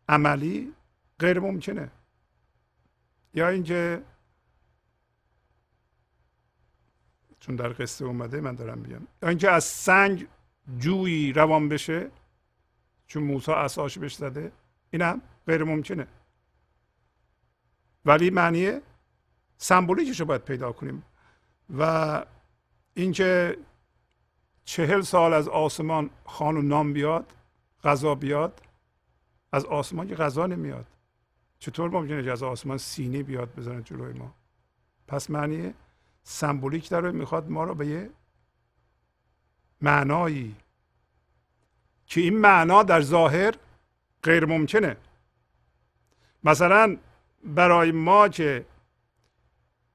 [0.08, 0.72] عملی
[1.18, 1.90] غیر ممکنه.
[3.34, 4.02] یا اینکه
[7.40, 9.06] چون در قصه اومده من دارم میگم.
[9.22, 10.26] یا اینکه از سنگ
[10.78, 12.10] جویی روان بشه
[13.06, 14.52] چون موسی اساش بهش زده
[14.90, 16.06] اینم غیر ممکنه.
[18.04, 18.80] ولی معنی
[19.56, 21.04] سمبولیکش رو باید پیدا کنیم.
[21.78, 22.24] و
[22.94, 23.58] اینکه
[24.64, 27.32] چهل سال از آسمان خان و نام بیاد
[27.84, 28.62] غذا بیاد
[29.52, 30.86] از آسمان که غذا نمیاد.
[31.62, 34.34] چطور ممکنه که از آسمان سینه بیاد بزنه جلوی ما؟
[35.08, 35.74] پس معنی
[36.22, 38.10] سمبولیک داره می‌خواد ما رو به یه
[39.80, 40.56] معنایی.
[42.06, 43.54] که این معنا در ظاهر
[44.22, 44.96] غیر ممکنه.
[46.44, 46.96] مثلا
[47.44, 48.64] برای ما که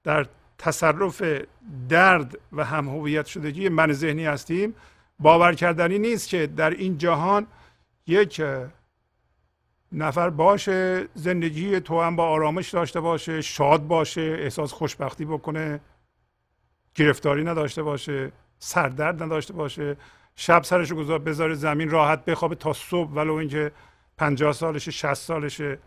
[0.04, 1.24] در تصرف
[1.90, 4.76] درد و هم هویت شدگی من ذهنی هستیم
[5.20, 7.48] باور کردنی نیست که در این جهان
[8.08, 8.42] یک
[9.92, 15.80] نفر باشه زندگی تو هم با آرامش داشته باشه شاد باشه احساس خوشبختی بکنه
[16.96, 19.98] گرفتاری نداشته باشه سردرد نداشته باشه
[20.36, 23.72] شب سرش گذار بذاره زمین راحت بخوابه تا صبح ولو اینکه
[24.18, 25.80] پنجاه سالشه شست سالشه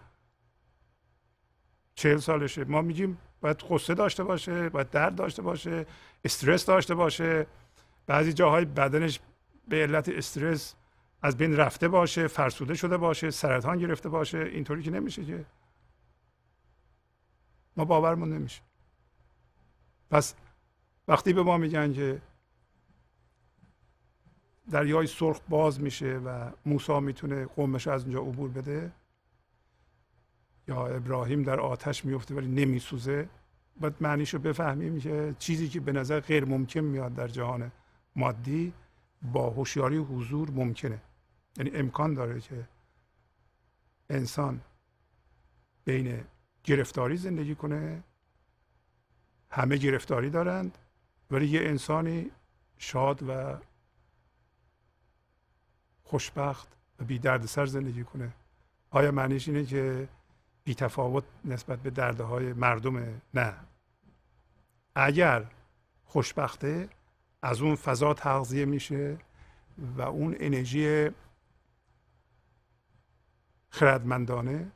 [1.95, 2.65] چهل سالشه.
[2.65, 5.87] ما میگیم باید قصه داشته باشه باید درد داشته باشه
[6.25, 7.47] استرس داشته باشه.
[8.07, 9.21] بعضی جاهای بدنش
[9.69, 10.75] به علت استرس
[11.23, 15.45] از بین رفته باشه فرسوده شده باشه سرطان گرفته باشه اینطوری که نمیشه که.
[17.77, 18.63] ما باورمون نمیشه.
[20.11, 20.35] پس
[21.09, 22.23] وقتی به ما میگن که
[24.71, 28.93] دریای سرخ باز میشه و موسی می‌تونه قومش از اونجا عبور بده
[30.69, 33.29] یا ابراهیم در آتش میفته ولی نمیسوزه
[33.81, 37.73] باید معنیشو بفهمیم که چیزی که به نظر غیر ممکن میاد در جهان
[38.17, 38.73] مادی
[39.23, 41.03] با هوشیاری حضور ممکنه.
[41.57, 42.69] یعنی امکان داره که
[44.11, 44.61] انسان
[45.85, 46.25] بین
[46.65, 48.03] گرفتاری زندگی کنه
[49.51, 50.79] همه گرفتاری دارند
[51.31, 52.31] ولی یه انسانی
[52.79, 53.59] شاد و
[56.03, 58.33] خوشبخت و بی سر زندگی کنه.
[58.91, 60.09] آیا معنیش اینه که
[60.65, 63.55] بی تفاوت نسبت به دردهای مردم؟ نه.
[64.95, 65.45] اگر
[66.05, 66.89] خوشبخته
[67.43, 69.19] از اون فضا تغذیه میشه
[69.97, 71.11] و اون انرژی
[73.71, 74.73] خردمندانه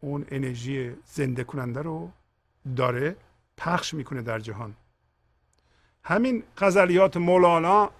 [0.00, 2.10] اون انرژی زنده کننده رو
[2.76, 3.16] داره
[3.56, 4.76] پخش می‌کنه در جهان.
[6.04, 7.90] همین غزلیات مولانا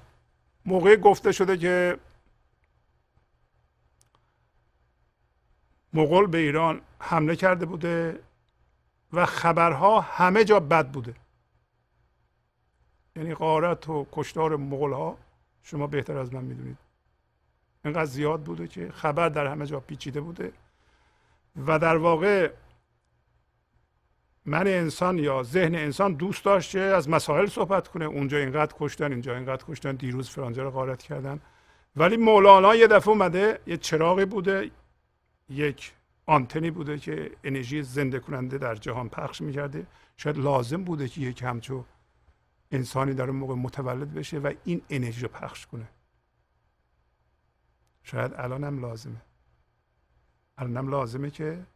[0.66, 1.98] موقع گفته شده که
[5.92, 8.20] مغول به ایران حمله کرده بوده
[9.12, 11.14] و خبرها همه جا بد بوده.
[13.16, 15.18] یعنی غارت و کشتار مغول ها
[15.62, 16.78] شما بهتر از من می‌دونید.
[17.84, 20.52] اینقدر زیاد بوده که خبر در همه جا پیچیده بوده.
[21.66, 22.50] و در واقع
[24.46, 28.04] من انسان یا ذهن انسان دوست داشته از مسائل صحبت کنه.
[28.04, 29.96] اونجا اینقدر کشتن اینجا اینقدر کشتن.
[29.96, 31.40] دیروز فرانجا رو غارت کردن.
[31.96, 34.70] ولی مولانا یه دفعه اومده یه چراغی بوده
[35.48, 35.92] یک
[36.26, 39.86] آنتنی بوده که انرژی زنده کننده در جهان پخش می‌کرده.
[40.16, 41.84] شاید لازم بوده که یک همچو
[42.72, 45.88] انسانی در اون موقع متولد بشه و این انرژی رو پخش کنه.
[48.02, 49.22] شاید الان هم لازمه.
[50.58, 51.66] الان هم لازمه که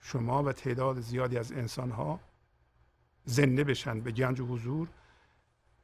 [0.00, 2.20] شما و تعداد زیادی از انسان ها
[3.24, 4.88] زنده بشن به گنج و حضور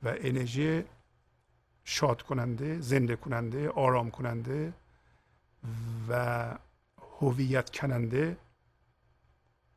[0.02, 0.84] و انرژی
[1.84, 4.72] شاد کننده زنده کننده آرام کننده
[6.08, 6.58] و
[7.20, 8.36] هویت کننده.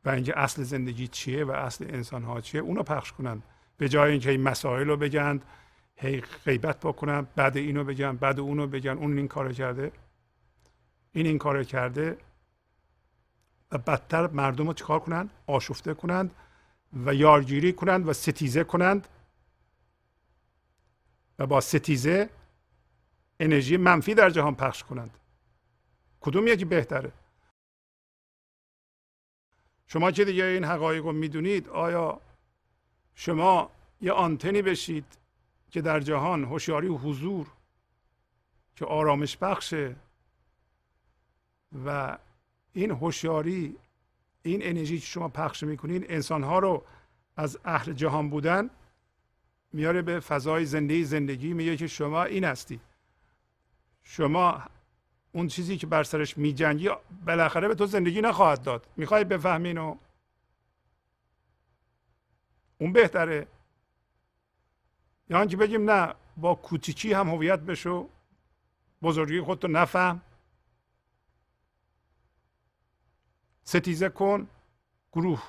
[0.04, 3.42] و اینکه اصل زندگی چیه و اصل انسان ها چیه اونو پخش کنند
[3.76, 5.40] به جای اینکه این مسائل رو بگن
[6.00, 9.92] هی غیبت بکنن بعد اینو بگن بعد اونو بگن اون این کار کرده
[11.12, 12.18] این این کار کرده
[13.72, 16.34] و بدتر مردم رو چیکار کنند؟ آشفته کنند
[17.04, 19.08] و یارگیری کنند و ستیزه کنند
[21.38, 22.30] و با ستیزه
[23.40, 25.18] انرژی منفی در جهان پخش کنند.
[26.20, 27.12] کدوم یکی بهتره؟
[29.86, 32.20] شما که دیگه این حقایق رو می‌دونید آیا
[33.14, 33.70] شما
[34.00, 35.19] یه آنتنی بشید
[35.70, 37.46] که در جهان هوشیاری و حضور
[38.76, 39.96] که آرامش بخشه
[41.84, 42.18] و
[42.72, 43.76] این هوشیاری
[44.42, 46.84] این انرژی که شما پخش می‌کنین انسانها رو
[47.36, 48.70] از اهل جهان بودن
[49.72, 52.80] میاره به فضای زنده زندگی میگه که شما این هستی.
[54.02, 54.62] شما
[55.32, 56.90] اون چیزی که بر سرش میجنگی
[57.26, 58.86] بالاخره به تو زندگی نخواهد داد.
[58.96, 59.96] می‌خوای بفهمین و
[62.78, 63.46] اون بهتره.
[65.30, 68.08] یا که بگیم نه با کوچیکی هم هویت بشو
[69.02, 70.20] بزرگی خودتو نفهم.
[73.64, 74.48] ستیزه کن
[75.12, 75.42] گروه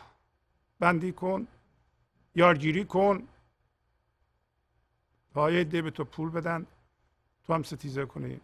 [0.79, 1.47] بندی کن
[2.35, 3.27] یارگیری کن.
[5.33, 6.65] تا یه به تو پول بدن
[7.43, 8.41] تو هم ستیزه کنی.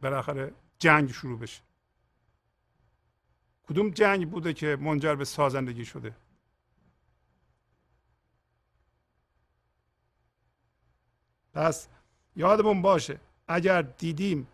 [0.00, 1.62] بالاخره جنگ شروع بشه.
[3.68, 6.14] کدوم جنگ بوده که منجر به سازندگی شده؟
[11.54, 11.88] پس
[12.36, 14.46] یادمون باشه اگر دیدیم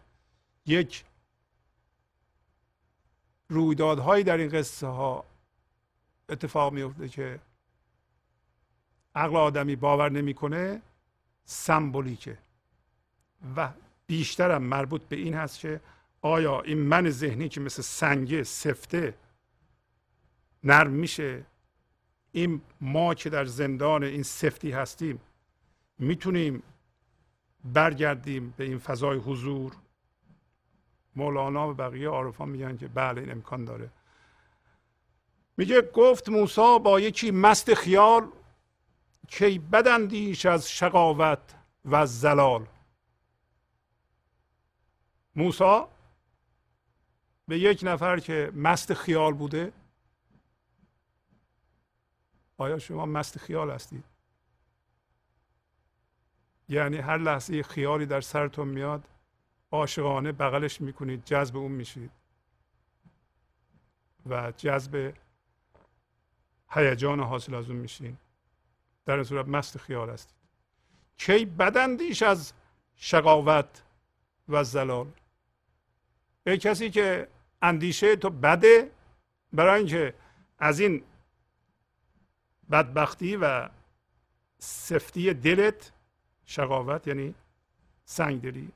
[0.66, 1.05] یک
[3.49, 5.25] رویدادهایی در این قصه ها
[6.29, 7.41] اتفاق میفته که
[9.15, 10.83] عقل آدمی باور نمی‌کنه
[11.45, 12.39] سمبولیکه.
[13.57, 13.70] و
[14.07, 15.81] بیشترم مربوط به این هست که
[16.23, 19.15] آیا این من ذهنی که مثل سنگه سفته
[20.65, 21.45] نرم میشه؟
[22.33, 25.20] این ما که در زندان این سفتی هستیم
[25.99, 26.62] می‌تونیم
[27.65, 29.77] برگردیم به این فضای حضور.
[31.16, 33.91] مولانا و بقیه عارفان میگن که بله این امکان داره.
[35.57, 38.28] میگه گفت موسا با یکی مست خیال
[39.28, 41.55] کی بدندیش از شقاوت
[41.85, 42.66] و زلال.
[45.37, 45.89] موسا
[47.49, 49.73] به یک نفر که مست خیال بوده
[52.59, 54.05] آیا شما مست خیال هستید؟
[56.71, 59.09] یعنی هر لحظه خیالی در سرتون میاد
[59.71, 62.11] عاشقانه بغلش می‌کنید جذب اون میشید.
[64.27, 65.15] و جذب
[66.71, 68.17] هیجان حاصل از اون میشین.
[69.07, 70.37] در این صورت مست خیال هستید.
[71.17, 72.53] کی بدندیش از
[72.97, 73.83] شقاوت
[74.49, 75.11] و زلال؟
[76.47, 77.29] ای کسی که
[77.63, 78.91] اندیشه تو بده
[79.53, 80.15] برای اینکه
[80.59, 81.03] از این
[82.71, 83.69] بدبختی و
[84.59, 85.93] سفتی دلت
[86.51, 87.35] شقاوت یعنی
[88.05, 88.73] سنگدلی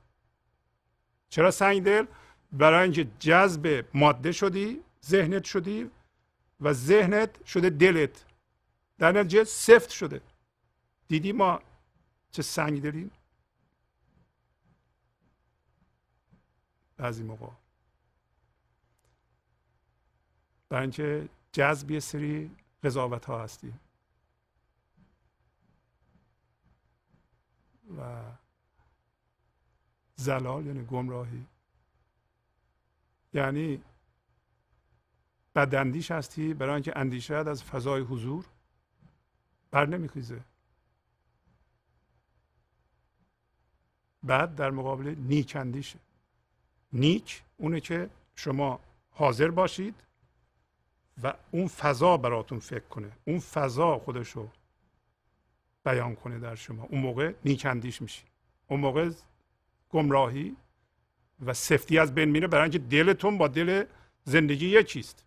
[1.29, 2.05] چرا سنگدل
[2.51, 5.91] برای اینکه جذب ماده شدی ذهنت شدی
[6.59, 8.25] و ذهنت شده دلت.
[8.97, 10.21] در نتیجه سفت شده.
[11.07, 11.61] دیدی ما
[12.31, 13.11] چه سنگ داریم
[16.97, 17.47] بعضی موقع.
[20.69, 22.51] برای اینکه جذب یه سری
[22.83, 23.79] قضاوت ها هستیم
[27.97, 28.21] و
[30.15, 31.45] زلال یعنی گمراهی.
[33.33, 33.83] یعنی
[35.55, 38.45] بداندیش هستی برای اینکه اندیشه از فضای حضور
[39.71, 40.41] بر نمیخیزه.
[44.23, 45.99] بعد در مقابل نیک اندیشه.
[46.93, 48.79] نیک اونه که شما
[49.11, 49.95] حاضر باشید
[51.23, 53.11] و اون فضا براتون فکر کنه.
[53.25, 54.49] اون فضا خودشو
[55.85, 56.83] بیان کنه در شما.
[56.83, 58.23] اون موقع نیکندیش میشی.
[58.67, 59.11] اون موقع
[59.89, 60.55] گمراهی
[61.45, 63.85] و سفتی از بین میره برای اینکه دلتون با دل
[64.23, 65.25] زندگی یکیست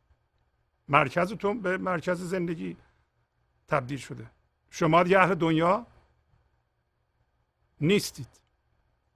[0.88, 2.76] مرکزتون به مرکز زندگی
[3.68, 4.26] تبدیل شده.
[4.70, 5.86] شما یه اهل دنیا
[7.80, 8.28] نیستید.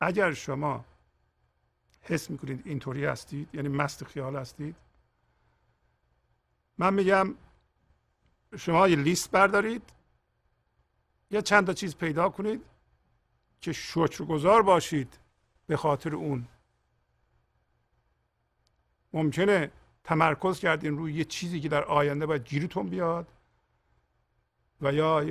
[0.01, 0.85] اگر شما
[2.03, 4.77] حس می‌کنید اینطوری هستید یعنی مست خیال هستید
[6.79, 7.35] من میگم
[8.57, 9.83] شما یه لیست بردارید.
[11.33, 12.65] یه چند تا چیز پیدا کنید
[13.61, 15.19] که شکرگزار باشید
[15.67, 16.49] به خاطر اون.
[19.13, 19.71] ممکنه
[20.05, 23.27] تمرکز کردین روی یه چیزی که در آینده باید گیرتون بیاد
[24.81, 25.25] و یا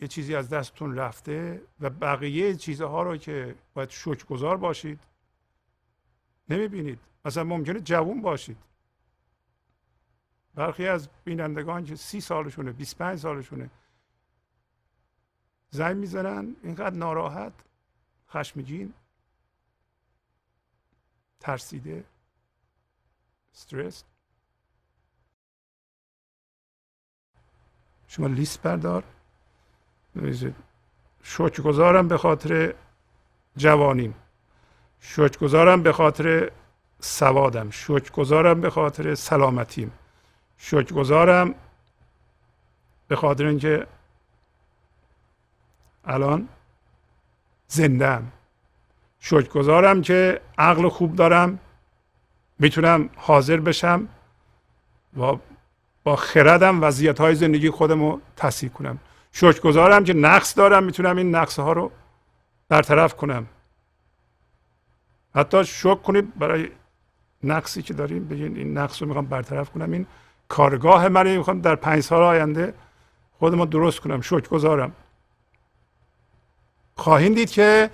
[0.00, 5.00] یه چیزی از دستتون رفته و بقیه چیزها رو که باید شکرگزار باشید
[6.48, 6.98] نمی‌بینید.
[7.24, 8.56] مثلا ممکنه جوون باشید.
[10.54, 13.70] برخی از بینندگان که سی سالشونه 25 سالشونه
[15.70, 17.52] زنگ می‌زنن اینقدر ناراحت
[18.30, 18.94] خشمگین
[21.40, 22.04] ترسیده
[23.54, 24.04] استرس
[28.08, 29.04] شما لیست بردار.
[31.60, 32.74] گذارم به خاطر
[33.56, 34.14] جوانیم.
[35.40, 36.52] گذارم به خاطر
[37.00, 37.70] سوادم.
[38.12, 39.92] گذارم به خاطر سلامتیم.
[40.92, 41.54] گذارم
[43.08, 43.86] به خاطر اینکه
[46.04, 46.48] الان
[47.66, 48.32] زندم
[49.48, 51.58] گذارم که عقل خوب دارم
[52.58, 54.08] می‌تونم حاضر بشم
[55.20, 55.36] و
[56.04, 58.98] با خردم وضعیت های زندگی خودم رو تصحیح کنم.
[59.60, 61.92] گذارم که نقص دارم می‌تونم این نقص ها رو
[62.68, 63.46] برطرف کنم.
[65.34, 66.70] حتی شک کنید برای
[67.42, 69.92] نقصی که داریم بگین این نقص رو می‌خوام برطرف کنم.
[69.92, 70.06] این
[70.48, 72.74] کارگاه من می‌خوام در پنج سال آینده
[73.38, 74.20] خودم رو درست کنم.
[74.48, 74.92] گذارم
[77.00, 77.90] خواهید دید که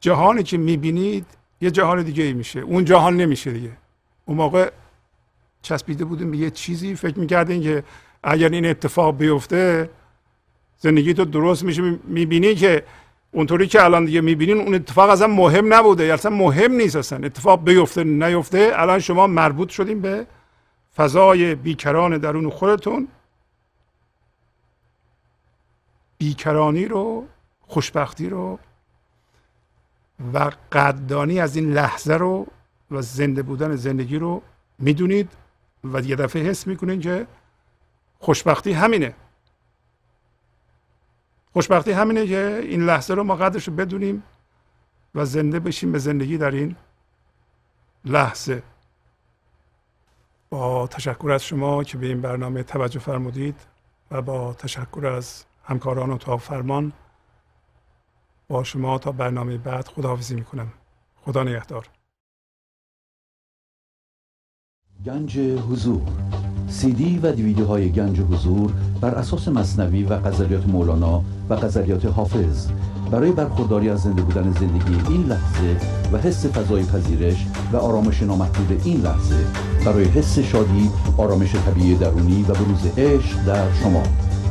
[0.00, 1.26] جهانی که می‌بینید
[1.60, 2.60] یه جهان دیگه ای میشه.
[2.60, 3.72] اون جهان نمیشه دیگه.
[4.24, 4.70] اون موقع
[5.62, 6.94] چسبیده بودیم به یه چیزی.
[6.94, 7.84] فکر می‌کردین که
[8.22, 9.90] اگر این اتفاق بیفته
[10.78, 11.98] زندگی تو درست میشه.
[12.04, 12.82] می‌بینی که
[13.32, 16.12] اونطوری که الان دیگه می‌بینین اون اتفاق اصلا مهم نبوده.
[16.14, 17.26] اصلا مهم نیست اصلا.
[17.26, 18.72] اتفاق بیفته نیفته.
[18.74, 20.26] الان شما مربوط شدیم به
[20.96, 23.08] فضای بیکران درون خودتون.
[26.18, 27.26] بیکرانی رو
[27.60, 28.58] خوشبختی رو
[30.34, 32.46] و قدردانی از این لحظه رو
[32.90, 34.42] و زنده بودن زندگی رو
[34.78, 35.32] می‌دونید
[35.84, 37.26] و یه دفعه حس می‌کنید که
[38.18, 39.14] خوشبختی همینه.
[41.52, 44.22] خوشبختی همینه که این لحظه رو ما قدرش رو بدونیم
[45.14, 46.76] و زنده بشیم به زندگی در این
[48.04, 48.62] لحظه.
[50.50, 53.60] با تشکر از شما که به این برنامه توجه فرمودید
[54.10, 56.92] و با تشکر از همکاران اتاق فرمان
[58.48, 60.72] با شما تا برنامه بعد خداحافظی می‌کنم.
[61.24, 61.88] خدا نگهدار.
[65.06, 66.02] گنج حضور.
[66.68, 72.04] سی دی و دیویدیو های گنج حضور بر اساس مصنوی و قذریات مولانا و قذریات
[72.04, 72.70] حافظ.
[73.10, 75.80] برای برخورداری از زنده بودن زندگی این لحظه
[76.12, 79.46] و حس فضای پذیرش و آرامش نامحدود این لحظه
[79.84, 84.25] برای حس شادی آرامش طبیعی درونی و بروز عشق در شما.